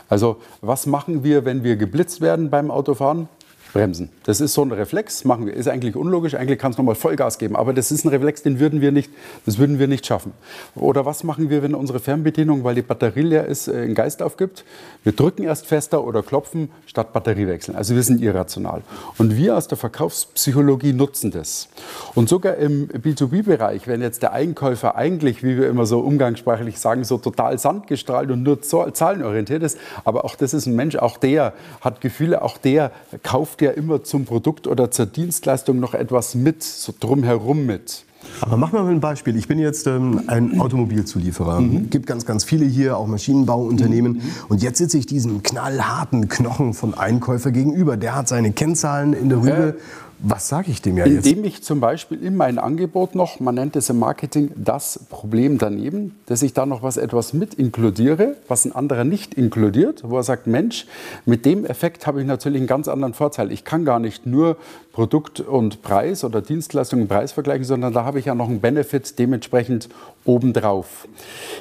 Also 0.08 0.36
was 0.60 0.86
machen 0.86 1.24
wir, 1.24 1.44
wenn 1.44 1.64
wir 1.64 1.76
geblitzt 1.76 2.20
werden 2.20 2.50
beim 2.50 2.70
Autofahren? 2.70 3.28
Bremsen. 3.74 4.08
Das 4.22 4.40
ist 4.40 4.54
so 4.54 4.62
ein 4.62 4.70
Reflex, 4.70 5.24
machen 5.24 5.46
wir. 5.46 5.52
Ist 5.52 5.66
eigentlich 5.66 5.96
unlogisch, 5.96 6.34
eigentlich 6.34 6.60
kannst 6.60 6.78
du 6.78 6.82
nochmal 6.82 6.94
Vollgas 6.94 7.38
geben, 7.38 7.56
aber 7.56 7.74
das 7.74 7.90
ist 7.90 8.04
ein 8.04 8.08
Reflex, 8.08 8.40
den 8.40 8.60
würden 8.60 8.80
wir 8.80 8.92
nicht, 8.92 9.10
das 9.46 9.58
würden 9.58 9.80
wir 9.80 9.88
nicht 9.88 10.06
schaffen. 10.06 10.32
Oder 10.76 11.04
was 11.04 11.24
machen 11.24 11.50
wir, 11.50 11.60
wenn 11.64 11.74
unsere 11.74 11.98
Fernbedienung, 11.98 12.62
weil 12.62 12.76
die 12.76 12.82
Batterie 12.82 13.22
leer 13.22 13.46
ist, 13.46 13.66
äh, 13.66 13.72
einen 13.72 13.96
Geist 13.96 14.22
aufgibt? 14.22 14.64
Wir 15.02 15.10
drücken 15.10 15.42
erst 15.42 15.66
fester 15.66 16.04
oder 16.04 16.22
klopfen 16.22 16.70
statt 16.86 17.12
Batterie 17.12 17.48
wechseln. 17.48 17.74
Also 17.74 17.96
wir 17.96 18.04
sind 18.04 18.22
irrational. 18.22 18.82
Und 19.18 19.36
wir 19.36 19.56
aus 19.56 19.66
der 19.66 19.76
Verkaufspsychologie 19.76 20.92
nutzen 20.92 21.32
das. 21.32 21.68
Und 22.14 22.28
sogar 22.28 22.54
im 22.54 22.86
B2B-Bereich, 22.88 23.88
wenn 23.88 24.00
jetzt 24.00 24.22
der 24.22 24.32
Einkäufer 24.32 24.94
eigentlich, 24.94 25.42
wie 25.42 25.58
wir 25.58 25.68
immer 25.68 25.84
so 25.84 25.98
umgangssprachlich 25.98 26.78
sagen, 26.78 27.02
so 27.02 27.18
total 27.18 27.58
sandgestrahlt 27.58 28.30
und 28.30 28.44
nur 28.44 28.62
zahlenorientiert 28.62 29.64
ist, 29.64 29.78
aber 30.04 30.24
auch 30.24 30.36
das 30.36 30.54
ist 30.54 30.66
ein 30.66 30.76
Mensch, 30.76 30.94
auch 30.94 31.18
der 31.18 31.54
hat 31.80 32.00
Gefühle, 32.00 32.40
auch 32.40 32.56
der 32.56 32.92
kauft 33.24 33.63
ja 33.64 33.70
immer 33.72 34.04
zum 34.04 34.24
Produkt 34.24 34.66
oder 34.66 34.90
zur 34.90 35.06
Dienstleistung 35.06 35.80
noch 35.80 35.94
etwas 35.94 36.34
mit, 36.34 36.62
so 36.62 36.94
drumherum 36.98 37.66
mit. 37.66 38.04
Aber 38.40 38.56
machen 38.56 38.74
wir 38.74 38.82
mal 38.82 38.90
ein 38.90 39.00
Beispiel. 39.00 39.36
Ich 39.36 39.48
bin 39.48 39.58
jetzt 39.58 39.86
ähm, 39.86 40.22
ein 40.26 40.60
Automobilzulieferer. 40.60 41.60
Mhm. 41.60 41.90
gibt 41.90 42.06
ganz, 42.06 42.24
ganz 42.24 42.44
viele 42.44 42.64
hier, 42.64 42.96
auch 42.96 43.06
Maschinenbauunternehmen. 43.06 44.22
Und 44.48 44.62
jetzt 44.62 44.78
sitze 44.78 44.98
ich 44.98 45.06
diesem 45.06 45.42
knallharten 45.42 46.28
Knochen 46.28 46.74
von 46.74 46.94
Einkäufer 46.94 47.50
gegenüber. 47.50 47.96
Der 47.96 48.14
hat 48.14 48.28
seine 48.28 48.52
Kennzahlen 48.52 49.12
in 49.12 49.28
der 49.28 49.38
Rübe. 49.38 49.76
Was 50.26 50.48
sage 50.48 50.70
ich 50.70 50.80
dem 50.80 50.96
ja 50.96 51.04
jetzt? 51.04 51.26
Indem 51.26 51.44
ich 51.44 51.62
zum 51.62 51.80
Beispiel 51.80 52.24
in 52.24 52.34
mein 52.34 52.58
Angebot 52.58 53.14
noch, 53.14 53.40
man 53.40 53.56
nennt 53.56 53.76
es 53.76 53.90
im 53.90 53.98
Marketing 53.98 54.52
das 54.56 55.00
Problem 55.10 55.58
daneben, 55.58 56.18
dass 56.24 56.40
ich 56.40 56.54
da 56.54 56.64
noch 56.64 56.82
was 56.82 56.96
etwas 56.96 57.34
mit 57.34 57.52
inkludiere, 57.52 58.36
was 58.48 58.64
ein 58.64 58.72
anderer 58.72 59.04
nicht 59.04 59.34
inkludiert, 59.34 60.02
wo 60.02 60.16
er 60.16 60.22
sagt, 60.22 60.46
Mensch, 60.46 60.86
mit 61.26 61.44
dem 61.44 61.66
Effekt 61.66 62.06
habe 62.06 62.22
ich 62.22 62.26
natürlich 62.26 62.56
einen 62.56 62.66
ganz 62.66 62.88
anderen 62.88 63.12
Vorteil. 63.12 63.52
Ich 63.52 63.64
kann 63.64 63.84
gar 63.84 63.98
nicht 63.98 64.24
nur 64.24 64.56
Produkt 64.94 65.40
und 65.40 65.82
Preis 65.82 66.24
oder 66.24 66.40
Dienstleistung 66.40 67.02
und 67.02 67.08
Preis 67.08 67.32
vergleichen, 67.32 67.64
sondern 67.64 67.92
da 67.92 68.04
habe 68.04 68.18
ich 68.18 68.24
ja 68.26 68.34
noch 68.34 68.48
einen 68.48 68.60
Benefit 68.60 69.18
dementsprechend 69.18 69.88
obendrauf. 70.24 71.06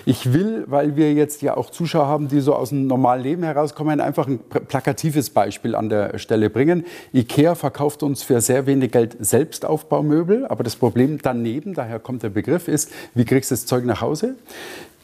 Ich 0.05 0.31
will, 0.33 0.65
weil 0.67 0.95
wir 0.95 1.13
jetzt 1.13 1.41
ja 1.41 1.57
auch 1.57 1.71
Zuschauer 1.71 2.07
haben, 2.07 2.27
die 2.27 2.39
so 2.41 2.53
aus 2.53 2.69
dem 2.69 2.85
normalen 2.85 3.23
Leben 3.23 3.43
herauskommen, 3.43 3.99
einfach 3.99 4.27
ein 4.27 4.39
plakatives 4.39 5.31
Beispiel 5.31 5.75
an 5.75 5.89
der 5.89 6.19
Stelle 6.19 6.51
bringen. 6.51 6.85
IKEA 7.11 7.55
verkauft 7.55 8.03
uns 8.03 8.21
für 8.21 8.39
sehr 8.39 8.52
wenig 8.67 8.91
Geld 8.91 9.17
Selbstaufbaumöbel, 9.19 10.45
aber 10.47 10.63
das 10.63 10.75
Problem 10.75 11.19
daneben, 11.21 11.73
daher 11.73 11.99
kommt 11.99 12.23
der 12.23 12.29
Begriff, 12.29 12.67
ist, 12.67 12.91
wie 13.13 13.25
kriegst 13.25 13.51
du 13.51 13.55
das 13.55 13.65
Zeug 13.65 13.85
nach 13.85 14.01
Hause? 14.01 14.35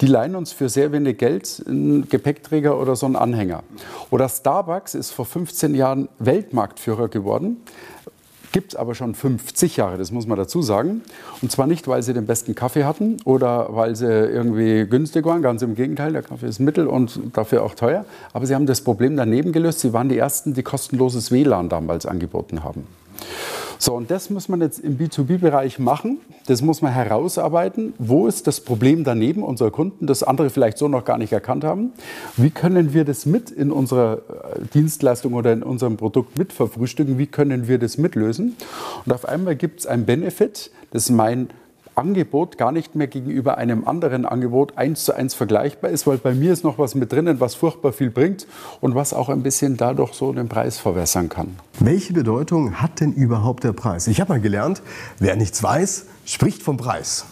Die 0.01 0.07
leihen 0.07 0.35
uns 0.35 0.53
für 0.53 0.69
sehr 0.69 0.91
wenig 0.91 1.17
Geld 1.17 1.63
einen 1.67 2.07
Gepäckträger 2.07 2.79
oder 2.79 2.95
so 2.95 3.05
einen 3.05 3.15
Anhänger. 3.15 3.63
Oder 4.11 4.29
Starbucks 4.29 4.95
ist 4.95 5.11
vor 5.11 5.25
15 5.25 5.75
Jahren 5.75 6.07
Weltmarktführer 6.19 7.09
geworden 7.09 7.57
Gibt 8.51 8.73
es 8.73 8.79
aber 8.79 8.95
schon 8.95 9.13
50 9.13 9.77
Jahre, 9.77 9.97
das 9.97 10.11
muss 10.11 10.25
man 10.25 10.37
dazu 10.37 10.63
sagen. 10.63 11.01
Und 11.41 11.51
zwar 11.51 11.67
nicht, 11.67 11.87
weil 11.87 12.01
sie 12.01 12.13
den 12.13 12.25
besten 12.25 12.55
Kaffee 12.55 12.83
hatten 12.83 13.17
oder 13.23 13.75
weil 13.75 13.95
sie 13.95 14.07
irgendwie 14.07 14.87
günstig 14.87 15.25
waren, 15.25 15.43
ganz 15.43 15.61
im 15.61 15.75
Gegenteil, 15.75 16.13
der 16.13 16.23
Kaffee 16.23 16.47
ist 16.47 16.59
mittel 16.59 16.87
und 16.87 17.19
dafür 17.33 17.63
auch 17.63 17.75
teuer. 17.75 18.05
Aber 18.33 18.47
sie 18.47 18.55
haben 18.55 18.65
das 18.65 18.81
Problem 18.81 19.15
daneben 19.15 19.51
gelöst. 19.51 19.81
Sie 19.81 19.93
waren 19.93 20.09
die 20.09 20.17
Ersten, 20.17 20.55
die 20.55 20.63
kostenloses 20.63 21.31
WLAN 21.31 21.69
damals 21.69 22.07
angeboten 22.07 22.63
haben. 22.63 22.87
So, 23.81 23.93
und 23.93 24.11
das 24.11 24.29
muss 24.29 24.49
man 24.49 24.59
jetzt 24.59 24.79
im 24.79 24.97
B2B-Bereich 24.97 25.79
machen. 25.79 26.19
Das 26.47 26.61
muss 26.61 26.81
man 26.81 26.91
herausarbeiten. 26.91 27.93
Wo 27.97 28.27
ist 28.27 28.45
das 28.45 28.59
Problem 28.59 29.05
daneben 29.05 29.41
unserer 29.41 29.71
Kunden, 29.71 30.05
das 30.05 30.21
andere 30.21 30.49
vielleicht 30.49 30.77
so 30.77 30.89
noch 30.89 31.05
gar 31.05 31.17
nicht 31.17 31.31
erkannt 31.31 31.63
haben? 31.63 31.93
Wie 32.35 32.49
können 32.49 32.93
wir 32.93 33.05
das 33.05 33.25
mit 33.25 33.51
in 33.51 33.71
unserer 33.71 34.17
äh, 34.17 34.65
Dienstleistung 34.73 35.33
oder 35.33 35.53
in 35.53 35.63
unserem 35.63 35.95
Produkt 35.95 36.37
mit 36.37 36.51
verfrühstücken? 36.51 37.17
Wie 37.17 37.27
können 37.27 37.69
wir 37.69 37.79
das 37.79 37.97
mitlösen? 37.97 38.57
Und 39.05 39.13
auf 39.13 39.25
einmal 39.25 39.55
gibt 39.55 39.79
es 39.79 39.87
ein 39.87 40.05
Benefit, 40.05 40.71
das 40.91 41.03
ist 41.03 41.11
mein 41.11 41.49
Angebot 41.99 42.57
gar 42.57 42.71
nicht 42.71 42.95
mehr 42.95 43.07
gegenüber 43.07 43.57
einem 43.57 43.87
anderen 43.87 44.25
Angebot 44.25 44.77
eins 44.77 45.05
zu 45.05 45.13
eins 45.13 45.33
vergleichbar 45.33 45.91
ist, 45.91 46.07
weil 46.07 46.17
bei 46.17 46.33
mir 46.33 46.53
ist 46.53 46.63
noch 46.63 46.79
was 46.79 46.95
mit 46.95 47.11
drinnen, 47.11 47.39
was 47.39 47.55
furchtbar 47.55 47.91
viel 47.91 48.09
bringt 48.09 48.47
und 48.81 48.95
was 48.95 49.13
auch 49.13 49.29
ein 49.29 49.43
bisschen 49.43 49.77
dadurch 49.77 50.13
so 50.13 50.31
den 50.31 50.47
Preis 50.47 50.79
verwässern 50.79 51.29
kann. 51.29 51.57
Welche 51.79 52.13
Bedeutung 52.13 52.81
hat 52.81 53.01
denn 53.01 53.13
überhaupt 53.13 53.63
der 53.63 53.73
Preis? 53.73 54.07
Ich 54.07 54.21
habe 54.21 54.33
mal 54.33 54.39
gelernt, 54.39 54.81
wer 55.19 55.35
nichts 55.35 55.61
weiß, 55.61 56.05
spricht 56.25 56.63
vom 56.63 56.77
Preis. 56.77 57.25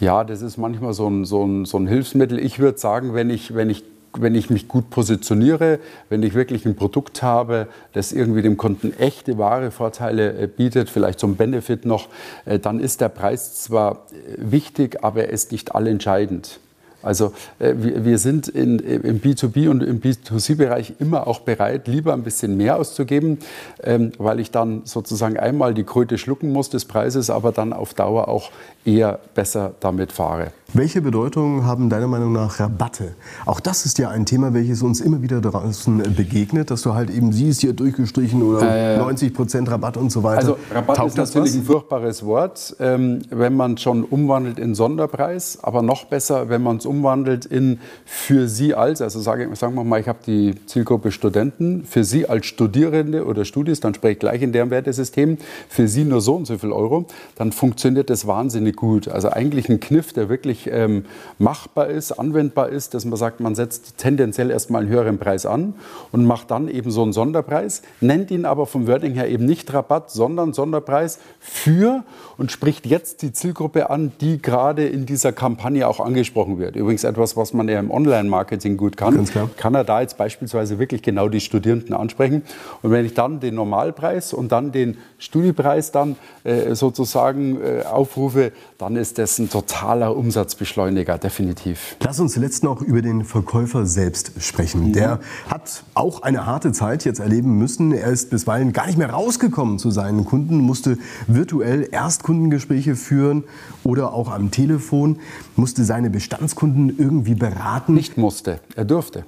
Ja, 0.00 0.24
das 0.24 0.42
ist 0.42 0.56
manchmal 0.56 0.94
so 0.94 1.08
ein, 1.08 1.24
so 1.24 1.44
ein, 1.44 1.64
so 1.64 1.78
ein 1.78 1.86
Hilfsmittel. 1.86 2.40
Ich 2.40 2.58
würde 2.58 2.76
sagen, 2.78 3.14
wenn 3.14 3.30
ich, 3.30 3.54
wenn 3.54 3.70
ich 3.70 3.84
wenn 4.18 4.34
ich 4.34 4.50
mich 4.50 4.68
gut 4.68 4.90
positioniere, 4.90 5.78
wenn 6.08 6.22
ich 6.22 6.34
wirklich 6.34 6.66
ein 6.66 6.76
Produkt 6.76 7.22
habe, 7.22 7.68
das 7.92 8.12
irgendwie 8.12 8.42
dem 8.42 8.56
Kunden 8.56 8.92
echte 8.98 9.38
wahre 9.38 9.70
Vorteile 9.70 10.38
äh, 10.38 10.46
bietet, 10.46 10.90
vielleicht 10.90 11.18
zum 11.18 11.36
Benefit 11.36 11.84
noch, 11.84 12.08
äh, 12.44 12.58
dann 12.58 12.80
ist 12.80 13.00
der 13.00 13.08
Preis 13.08 13.62
zwar 13.62 14.06
äh, 14.12 14.36
wichtig, 14.38 15.02
aber 15.02 15.24
er 15.24 15.30
ist 15.30 15.52
nicht 15.52 15.74
allentscheidend. 15.74 16.60
Also 17.04 17.32
wir, 17.58 18.04
wir, 18.04 18.18
sind 18.18 18.46
in, 18.46 18.78
im 18.78 19.20
B2B 19.20 19.68
und 19.68 19.82
im 19.82 20.00
B2C-Bereich 20.00 20.94
immer 21.00 21.26
auch 21.26 21.40
bereit, 21.40 21.88
lieber 21.88 22.12
ein 22.12 22.22
bisschen 22.22 22.56
mehr 22.56 22.78
auszugeben, 22.78 23.38
ähm, 23.82 24.12
weil 24.18 24.38
ich 24.38 24.52
dann 24.52 24.82
sozusagen 24.84 25.36
einmal 25.36 25.74
die 25.74 25.82
Kröte 25.82 26.16
schlucken 26.16 26.52
muss 26.52 26.70
des 26.70 26.84
Preises, 26.84 27.28
aber 27.28 27.50
dann 27.50 27.72
auf 27.72 27.94
Dauer 27.94 28.28
auch 28.28 28.52
eher 28.84 29.18
besser 29.34 29.74
damit 29.80 30.12
fahre. 30.12 30.52
Welche 30.74 31.02
Bedeutung 31.02 31.66
haben 31.66 31.90
deiner 31.90 32.08
Meinung 32.08 32.32
nach 32.32 32.58
Rabatte? 32.58 33.12
Auch 33.44 33.60
das 33.60 33.84
ist 33.84 33.98
ja 33.98 34.08
ein 34.08 34.24
Thema, 34.24 34.54
welches 34.54 34.82
uns 34.82 35.02
immer 35.02 35.20
wieder 35.20 35.42
draußen 35.42 36.14
begegnet, 36.16 36.70
dass 36.70 36.80
du 36.80 36.94
halt 36.94 37.10
eben 37.10 37.30
siehst, 37.30 37.60
hier 37.60 37.74
durchgestrichen 37.74 38.42
oder 38.42 38.94
äh, 38.94 38.96
90 38.96 39.34
Prozent 39.34 39.70
Rabatt 39.70 39.98
und 39.98 40.10
so 40.10 40.22
weiter. 40.22 40.38
Also 40.38 40.56
Rabatt 40.72 40.96
Taugt 40.96 41.10
ist 41.10 41.16
natürlich 41.18 41.50
was? 41.50 41.56
ein 41.56 41.64
furchtbares 41.64 42.24
Wort, 42.24 42.74
ähm, 42.80 43.20
wenn 43.28 43.54
man 43.54 43.76
schon 43.76 44.02
umwandelt 44.02 44.58
in 44.58 44.74
Sonderpreis, 44.74 45.58
aber 45.60 45.82
noch 45.82 46.06
besser, 46.06 46.48
wenn 46.48 46.62
man 46.62 46.78
es 46.78 46.86
umwandelt 46.86 47.44
in 47.44 47.78
für 48.06 48.48
Sie 48.48 48.74
als, 48.74 49.02
also 49.02 49.20
sage, 49.20 49.54
sagen 49.54 49.74
wir 49.74 49.84
mal, 49.84 50.00
ich 50.00 50.08
habe 50.08 50.20
die 50.26 50.54
Zielgruppe 50.64 51.12
Studenten, 51.12 51.84
für 51.84 52.02
Sie 52.02 52.30
als 52.30 52.46
Studierende 52.46 53.26
oder 53.26 53.44
Studis, 53.44 53.80
dann 53.80 53.92
spreche 53.92 54.12
ich 54.12 54.18
gleich 54.20 54.40
in 54.40 54.52
deren 54.52 54.70
Wertesystem, 54.70 55.36
für 55.68 55.86
Sie 55.86 56.04
nur 56.04 56.22
so 56.22 56.36
und 56.36 56.46
so 56.46 56.56
viel 56.56 56.72
Euro, 56.72 57.04
dann 57.36 57.52
funktioniert 57.52 58.08
das 58.08 58.26
wahnsinnig 58.26 58.76
gut. 58.76 59.08
Also 59.08 59.28
eigentlich 59.28 59.68
ein 59.68 59.78
Kniff, 59.78 60.14
der 60.14 60.30
wirklich 60.30 60.61
ähm, 60.70 61.04
machbar 61.38 61.88
ist, 61.88 62.12
anwendbar 62.12 62.68
ist, 62.68 62.94
dass 62.94 63.04
man 63.04 63.16
sagt, 63.16 63.40
man 63.40 63.54
setzt 63.54 63.98
tendenziell 63.98 64.50
erstmal 64.50 64.82
einen 64.82 64.90
höheren 64.90 65.18
Preis 65.18 65.46
an 65.46 65.74
und 66.10 66.24
macht 66.24 66.50
dann 66.50 66.68
eben 66.68 66.90
so 66.90 67.02
einen 67.02 67.12
Sonderpreis, 67.12 67.82
nennt 68.00 68.30
ihn 68.30 68.44
aber 68.44 68.66
vom 68.66 68.86
Wording 68.86 69.14
her 69.14 69.28
eben 69.28 69.46
nicht 69.46 69.72
Rabatt, 69.72 70.10
sondern 70.10 70.52
Sonderpreis 70.52 71.18
für 71.40 72.04
und 72.38 72.52
spricht 72.52 72.86
jetzt 72.86 73.22
die 73.22 73.32
Zielgruppe 73.32 73.90
an, 73.90 74.12
die 74.20 74.40
gerade 74.40 74.86
in 74.86 75.06
dieser 75.06 75.32
Kampagne 75.32 75.86
auch 75.86 76.00
angesprochen 76.00 76.58
wird. 76.58 76.76
Übrigens 76.76 77.04
etwas, 77.04 77.36
was 77.36 77.52
man 77.52 77.68
ja 77.68 77.78
im 77.78 77.90
Online-Marketing 77.90 78.76
gut 78.76 78.96
kann. 78.96 79.28
Kann 79.56 79.74
er 79.74 79.84
da 79.84 80.00
jetzt 80.00 80.18
beispielsweise 80.18 80.78
wirklich 80.78 81.02
genau 81.02 81.28
die 81.28 81.40
Studierenden 81.40 81.94
ansprechen. 81.94 82.42
Und 82.82 82.90
wenn 82.90 83.04
ich 83.04 83.14
dann 83.14 83.40
den 83.40 83.54
Normalpreis 83.54 84.32
und 84.32 84.52
dann 84.52 84.72
den 84.72 84.96
Studiepreis 85.18 85.92
dann 85.92 86.16
äh, 86.44 86.74
sozusagen 86.74 87.60
äh, 87.60 87.84
aufrufe, 87.84 88.52
dann 88.78 88.96
ist 88.96 89.18
das 89.18 89.38
ein 89.38 89.50
totaler 89.50 90.16
Umsatzbeschleuniger, 90.52 91.16
definitiv. 91.16 91.96
Lass 92.00 92.20
uns 92.20 92.34
zuletzt 92.34 92.62
noch 92.62 92.82
über 92.82 93.00
den 93.00 93.24
Verkäufer 93.24 93.86
selbst 93.86 94.32
sprechen. 94.38 94.88
Mhm. 94.88 94.92
Der 94.92 95.20
hat 95.48 95.82
auch 95.94 96.22
eine 96.22 96.44
harte 96.44 96.72
Zeit 96.72 97.06
jetzt 97.06 97.20
erleben 97.20 97.56
müssen. 97.56 97.92
Er 97.92 98.10
ist 98.10 98.28
bisweilen 98.28 98.74
gar 98.74 98.86
nicht 98.86 98.98
mehr 98.98 99.10
rausgekommen 99.10 99.78
zu 99.78 99.90
seinen 99.90 100.26
Kunden, 100.26 100.58
musste 100.58 100.98
virtuell 101.26 101.88
Erstkundengespräche 101.90 102.96
führen 102.96 103.44
oder 103.82 104.12
auch 104.12 104.30
am 104.30 104.50
Telefon, 104.50 105.20
musste 105.56 105.84
seine 105.84 106.10
Bestandskunden 106.10 106.98
irgendwie 106.98 107.34
beraten. 107.34 107.94
Nicht 107.94 108.18
musste, 108.18 108.60
er 108.76 108.84
durfte. 108.84 109.24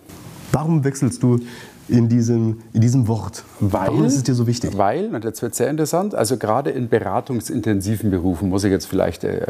Warum 0.53 0.85
wechselst 0.85 1.23
du 1.23 1.41
in 1.89 2.11
diesem, 2.11 2.59
in 2.75 2.83
diesem 2.83 3.09
Wort? 3.09 3.45
Weil, 3.61 3.89
Warum 3.89 4.05
ist 4.05 4.17
es 4.17 4.25
dir 4.25 4.35
so 4.35 4.47
wichtig? 4.47 4.77
Weil, 4.77 5.15
und 5.15 5.25
jetzt 5.25 5.41
wird 5.41 5.55
sehr 5.55 5.71
interessant, 5.71 6.15
also 6.15 6.37
gerade 6.37 6.71
in 6.71 6.89
beratungsintensiven 6.89 8.11
Berufen, 8.11 8.51
muss 8.51 8.65
ich 8.65 8.71
jetzt 8.71 8.87
vielleicht 8.87 9.25
äh, 9.25 9.47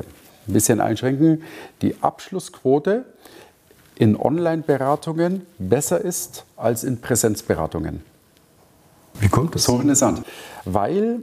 ein 0.47 0.53
bisschen 0.53 0.81
einschränken, 0.81 1.43
die 1.83 1.97
Abschlussquote 2.01 3.05
in 3.97 4.17
Online-Beratungen 4.17 5.47
besser 5.59 6.01
ist 6.01 6.45
als 6.57 6.85
in 6.85 7.01
Präsenzberatungen. 7.01 8.03
Wie 9.21 9.29
kommt 9.29 9.55
das? 9.55 9.65
So 9.65 9.79
interessant. 9.79 10.23
Weil 10.65 11.21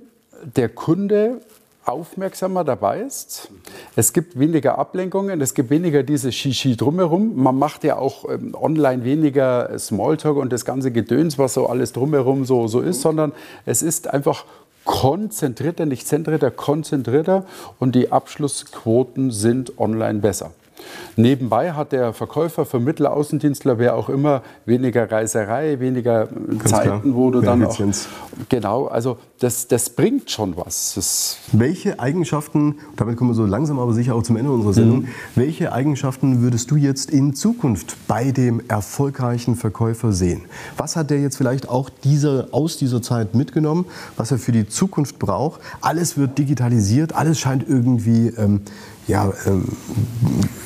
der 0.56 0.70
Kunde 0.70 1.42
aufmerksamer 1.86 2.64
dabei 2.64 3.02
ist. 3.02 3.50
Es 3.96 4.14
gibt 4.14 4.38
weniger 4.38 4.78
Ablenkungen, 4.78 5.42
es 5.42 5.54
gibt 5.54 5.72
weniger 5.72 6.04
dieses 6.04 6.36
Shishi 6.36 6.78
drumherum. 6.78 7.42
Man 7.42 7.58
macht 7.58 7.84
ja 7.84 7.98
auch 7.98 8.30
ähm, 8.30 8.56
online 8.60 9.04
weniger 9.04 9.78
Smalltalk 9.78 10.38
und 10.38 10.54
das 10.54 10.64
ganze 10.64 10.92
Gedöns, 10.92 11.40
was 11.40 11.56
so 11.56 11.68
alles 11.68 11.92
drumherum 11.92 12.46
so, 12.46 12.68
so 12.68 12.82
ist, 12.82 13.02
sondern 13.02 13.34
es 13.66 13.82
ist 13.82 14.08
einfach 14.08 14.46
konzentrierter, 14.86 15.86
nicht 15.86 16.08
zentrierter, 16.08 16.52
konzentrierter 16.52 17.46
und 17.80 17.96
die 17.96 18.12
Abschlussquoten 18.12 19.32
sind 19.32 19.78
online 19.80 20.20
besser. 20.20 20.52
Nebenbei 21.16 21.74
hat 21.74 21.92
der 21.92 22.14
Verkäufer, 22.14 22.66
Vermittler, 22.66 23.14
Außendienstler, 23.14 23.78
wer 23.80 23.96
auch 23.96 24.10
immer, 24.10 24.42
weniger 24.66 25.12
Reiserei, 25.12 25.80
weniger 25.80 26.28
Ganz 26.28 26.66
Zeiten, 26.66 27.02
klar. 27.02 27.16
wo 27.16 27.32
du 27.32 27.42
dann 27.42 27.66
auch. 27.66 27.78
Genau, 28.50 28.88
also 28.88 29.18
das, 29.40 29.68
das 29.68 29.90
bringt 29.90 30.30
schon 30.32 30.56
was. 30.58 30.94
Das 30.96 31.38
welche 31.52 32.00
Eigenschaften, 32.00 32.76
damit 32.96 33.18
kommen 33.18 33.32
wir 33.32 33.36
so 33.36 33.46
langsam 33.46 33.80
aber 33.80 33.94
sicher 33.94 34.16
auch 34.16 34.24
zum 34.24 34.38
Ende 34.38 34.52
unserer 34.52 34.74
Sendung, 34.74 35.02
mhm. 35.02 35.08
welche 35.36 35.72
Eigenschaften 35.74 36.42
würdest 36.42 36.72
du 36.72 36.76
jetzt 36.76 37.12
in 37.12 37.34
Zukunft 37.34 37.96
bei 38.08 38.32
dem 38.32 38.62
erfolgreichen 38.68 39.56
Verkäufer 39.56 40.12
sehen? 40.12 40.44
Was 40.78 40.96
hat 40.96 41.10
der 41.10 41.22
jetzt 41.22 41.38
vielleicht 41.38 41.70
auch 41.70 41.90
diese, 42.04 42.50
aus 42.52 42.78
dieser 42.78 43.02
Zeit 43.02 43.36
mitgenommen, 43.36 43.86
was 44.18 44.32
er 44.32 44.38
für 44.38 44.52
die 44.52 44.68
Zukunft 44.68 45.20
braucht? 45.20 45.62
Alles 45.82 46.18
wird 46.18 46.38
digitalisiert, 46.38 47.14
alles 47.14 47.40
scheint 47.40 47.68
irgendwie 47.68 48.28
ähm, 48.28 48.62
ja, 49.08 49.32
ähm, 49.46 49.66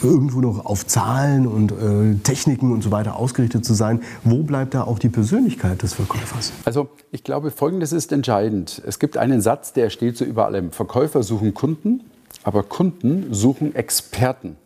irgendwo 0.04 0.42
noch 0.42 0.66
auf 0.66 0.86
Zahlen 0.86 1.48
und 1.48 1.72
äh, 1.72 2.16
Techniken 2.24 2.72
und 2.72 2.84
so 2.84 2.92
weiter 2.92 3.16
ausgerichtet 3.16 3.66
zu 3.66 3.74
sein. 3.74 4.02
Wo 4.24 4.44
bleibt 4.44 4.74
da 4.74 4.84
auch 4.84 5.00
die 5.00 5.10
Persönlichkeit 5.10 5.82
des 5.82 5.94
Verkäufers? 5.94 6.52
Also 6.66 6.90
ich 7.12 7.24
glaube, 7.24 7.52
Folgendes 7.52 7.92
ist 7.92 8.12
entscheidend. 8.12 8.82
Es 8.86 9.00
gibt 9.00 9.18
einen 9.18 9.42
Satz, 9.42 9.74
der 9.74 9.90
steht 9.90 10.18
so 10.18 10.26
über 10.26 10.46
allem. 10.46 10.72
Verkäufer 10.72 11.24
suchen 11.24 11.54
Kunden, 11.54 12.02
aber 12.44 12.64
Kunden 12.64 13.34
suchen 13.34 13.74
Experten. 13.74 14.58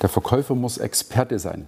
Der 0.00 0.08
Verkäufer 0.08 0.54
muss 0.54 0.78
Experte 0.78 1.38
sein. 1.38 1.66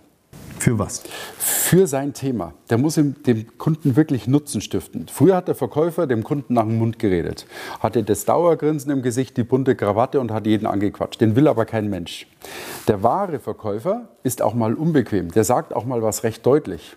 Für 0.61 0.79
was? 0.79 1.03
Für 1.38 1.87
sein 1.87 2.12
Thema. 2.12 2.53
Der 2.68 2.77
muss 2.77 2.96
dem 2.96 3.46
Kunden 3.57 3.96
wirklich 3.96 4.29
Nutzen 4.29 4.61
stiften. 4.61 5.07
Früher 5.09 5.35
hat 5.37 5.49
der 5.49 5.55
Verkäufer 5.55 6.07
dem 6.07 6.23
Kunden 6.23 6.53
nach 6.53 6.64
dem 6.64 6.79
Mund 6.79 6.99
geredet, 6.99 7.46
hatte 7.79 8.03
das 8.03 8.27
Dauergrinsen 8.27 8.92
im 8.92 9.01
Gesicht, 9.01 9.38
die 9.38 9.42
bunte 9.42 9.75
Krawatte 9.75 10.20
und 10.20 10.31
hat 10.31 10.46
jeden 10.46 10.66
angequatscht. 10.66 11.18
Den 11.18 11.35
will 11.35 11.49
aber 11.49 11.64
kein 11.64 11.88
Mensch. 11.88 12.27
Der 12.88 13.03
wahre 13.03 13.38
Verkäufer 13.38 14.11
ist 14.23 14.42
auch 14.42 14.53
mal 14.53 14.75
unbequem. 14.75 15.31
Der 15.31 15.44
sagt 15.44 15.75
auch 15.75 15.87
mal 15.87 16.03
was 16.03 16.25
recht 16.25 16.44
deutlich. 16.44 16.94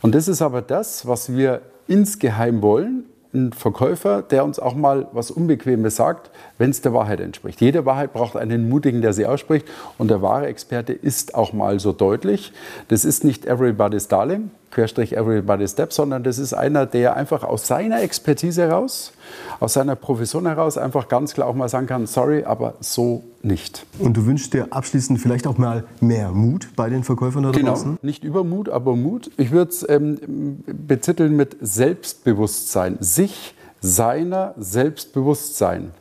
Und 0.00 0.14
das 0.14 0.26
ist 0.26 0.40
aber 0.40 0.62
das, 0.62 1.06
was 1.06 1.36
wir 1.36 1.60
insgeheim 1.88 2.62
wollen, 2.62 3.04
ein 3.36 3.52
Verkäufer, 3.52 4.22
der 4.22 4.44
uns 4.44 4.58
auch 4.58 4.74
mal 4.74 5.06
was 5.12 5.30
Unbequemes 5.30 5.96
sagt, 5.96 6.30
wenn 6.58 6.70
es 6.70 6.80
der 6.80 6.92
Wahrheit 6.92 7.20
entspricht. 7.20 7.60
Jede 7.60 7.86
Wahrheit 7.86 8.12
braucht 8.12 8.36
einen 8.36 8.68
Mutigen, 8.68 9.02
der 9.02 9.12
sie 9.12 9.26
ausspricht. 9.26 9.66
Und 9.98 10.08
der 10.08 10.22
wahre 10.22 10.46
Experte 10.46 10.92
ist 10.92 11.34
auch 11.34 11.52
mal 11.52 11.78
so 11.78 11.92
deutlich. 11.92 12.52
Das 12.88 13.04
ist 13.04 13.22
nicht 13.22 13.46
everybody's 13.46 14.08
darling, 14.08 14.50
Querstrich 14.76 15.16
everybody's 15.16 15.70
step, 15.70 15.90
sondern 15.90 16.22
das 16.22 16.36
ist 16.36 16.52
einer, 16.52 16.84
der 16.84 17.16
einfach 17.16 17.44
aus 17.44 17.66
seiner 17.66 18.02
Expertise 18.02 18.60
heraus, 18.60 19.12
aus 19.58 19.72
seiner 19.72 19.96
Profession 19.96 20.46
heraus 20.46 20.76
einfach 20.76 21.08
ganz 21.08 21.32
klar 21.32 21.48
auch 21.48 21.54
mal 21.54 21.70
sagen 21.70 21.86
kann, 21.86 22.06
sorry, 22.06 22.44
aber 22.44 22.74
so 22.80 23.24
nicht. 23.42 23.86
Und 23.98 24.18
du 24.18 24.26
wünschst 24.26 24.52
dir 24.52 24.66
abschließend 24.70 25.18
vielleicht 25.18 25.46
auch 25.46 25.56
mal 25.56 25.84
mehr 26.02 26.30
Mut 26.30 26.68
bei 26.76 26.90
den 26.90 27.04
Verkäufern 27.04 27.44
da 27.44 27.52
genau. 27.52 27.70
draußen? 27.70 27.98
Nicht 28.02 28.22
Übermut, 28.22 28.68
aber 28.68 28.96
Mut. 28.96 29.30
Ich 29.38 29.50
würde 29.50 29.70
es 29.70 29.88
ähm, 29.88 30.62
betiteln 30.66 31.36
mit 31.36 31.56
Selbstbewusstsein. 31.62 32.98
Sich 33.00 33.54
seiner 33.80 34.54
selbst 34.58 35.14
bewusst 35.14 35.56
sein. 35.56 35.92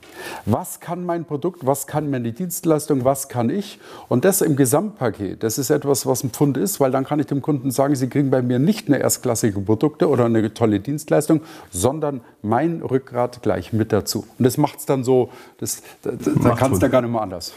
Was 0.45 0.79
kann 0.79 1.05
mein 1.05 1.25
Produkt, 1.25 1.65
was 1.65 1.87
kann 1.87 2.09
meine 2.09 2.31
Dienstleistung, 2.31 3.05
was 3.05 3.29
kann 3.29 3.49
ich? 3.49 3.79
Und 4.09 4.25
das 4.25 4.41
im 4.41 4.55
Gesamtpaket, 4.55 5.43
das 5.43 5.57
ist 5.57 5.69
etwas, 5.69 6.05
was 6.05 6.23
ein 6.23 6.29
Pfund 6.29 6.57
ist, 6.57 6.79
weil 6.79 6.91
dann 6.91 7.05
kann 7.05 7.19
ich 7.19 7.27
dem 7.27 7.41
Kunden 7.41 7.71
sagen, 7.71 7.95
Sie 7.95 8.07
kriegen 8.07 8.29
bei 8.29 8.41
mir 8.41 8.59
nicht 8.59 8.87
eine 8.87 8.97
erstklassige 8.97 9.59
Produkte 9.59 10.09
oder 10.09 10.25
eine 10.25 10.53
tolle 10.53 10.79
Dienstleistung, 10.79 11.41
sondern 11.71 12.21
mein 12.41 12.81
Rückgrat 12.81 13.41
gleich 13.41 13.73
mit 13.73 13.91
dazu. 13.91 14.25
Und 14.37 14.43
das 14.45 14.57
macht 14.57 14.79
es 14.79 14.85
dann 14.85 15.03
so, 15.03 15.29
das, 15.59 15.81
da, 16.01 16.11
da 16.11 16.55
kann 16.55 16.73
es 16.73 16.79
dann 16.79 16.91
gar 16.91 17.01
nicht 17.01 17.11
mehr 17.11 17.21
anders. 17.21 17.53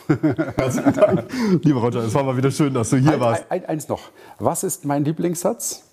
Herzlichen 0.57 0.93
Dank. 0.95 1.25
Lieber 1.63 1.81
Roger, 1.81 2.01
es 2.01 2.15
war 2.15 2.25
mal 2.25 2.37
wieder 2.37 2.51
schön, 2.51 2.75
dass 2.75 2.91
du 2.91 2.97
hier 2.97 3.15
ein, 3.15 3.21
warst. 3.21 3.45
Ein, 3.51 3.65
eins 3.67 3.89
noch. 3.89 4.11
Was 4.39 4.65
ist 4.65 4.85
mein 4.85 5.05
Lieblingssatz? 5.05 5.85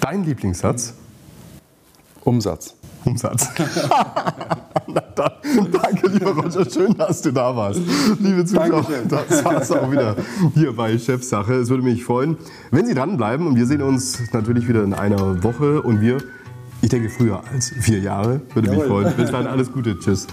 Dein 0.00 0.24
Lieblingssatz? 0.24 0.94
Umsatz. 2.24 2.75
Umsatz. 3.06 3.48
Na 4.88 5.02
dann, 5.14 5.32
danke, 5.72 6.08
lieber 6.08 6.30
Roger. 6.30 6.68
Schön, 6.68 6.96
dass 6.96 7.22
du 7.22 7.32
da 7.32 7.54
warst. 7.54 7.80
Liebe 8.20 8.44
Zuschauer, 8.44 8.82
Dankeschön. 8.82 9.08
das 9.28 9.44
war 9.44 9.60
es 9.60 9.70
auch 9.70 9.90
wieder 9.90 10.16
hier 10.54 10.74
bei 10.74 10.98
Chefsache. 10.98 11.54
Es 11.54 11.70
würde 11.70 11.82
mich 11.82 12.04
freuen, 12.04 12.36
wenn 12.70 12.86
Sie 12.86 12.94
dranbleiben. 12.94 13.46
Und 13.46 13.56
wir 13.56 13.66
sehen 13.66 13.82
uns 13.82 14.20
natürlich 14.32 14.68
wieder 14.68 14.84
in 14.84 14.94
einer 14.94 15.42
Woche. 15.42 15.82
Und 15.82 16.00
wir, 16.00 16.18
ich 16.82 16.88
denke, 16.88 17.08
früher 17.08 17.42
als 17.52 17.70
vier 17.80 18.00
Jahre. 18.00 18.40
Würde 18.54 18.70
mich 18.70 18.78
Jawohl. 18.78 19.02
freuen. 19.02 19.16
Bis 19.16 19.30
dann, 19.30 19.46
alles 19.46 19.72
Gute. 19.72 19.98
Tschüss. 19.98 20.26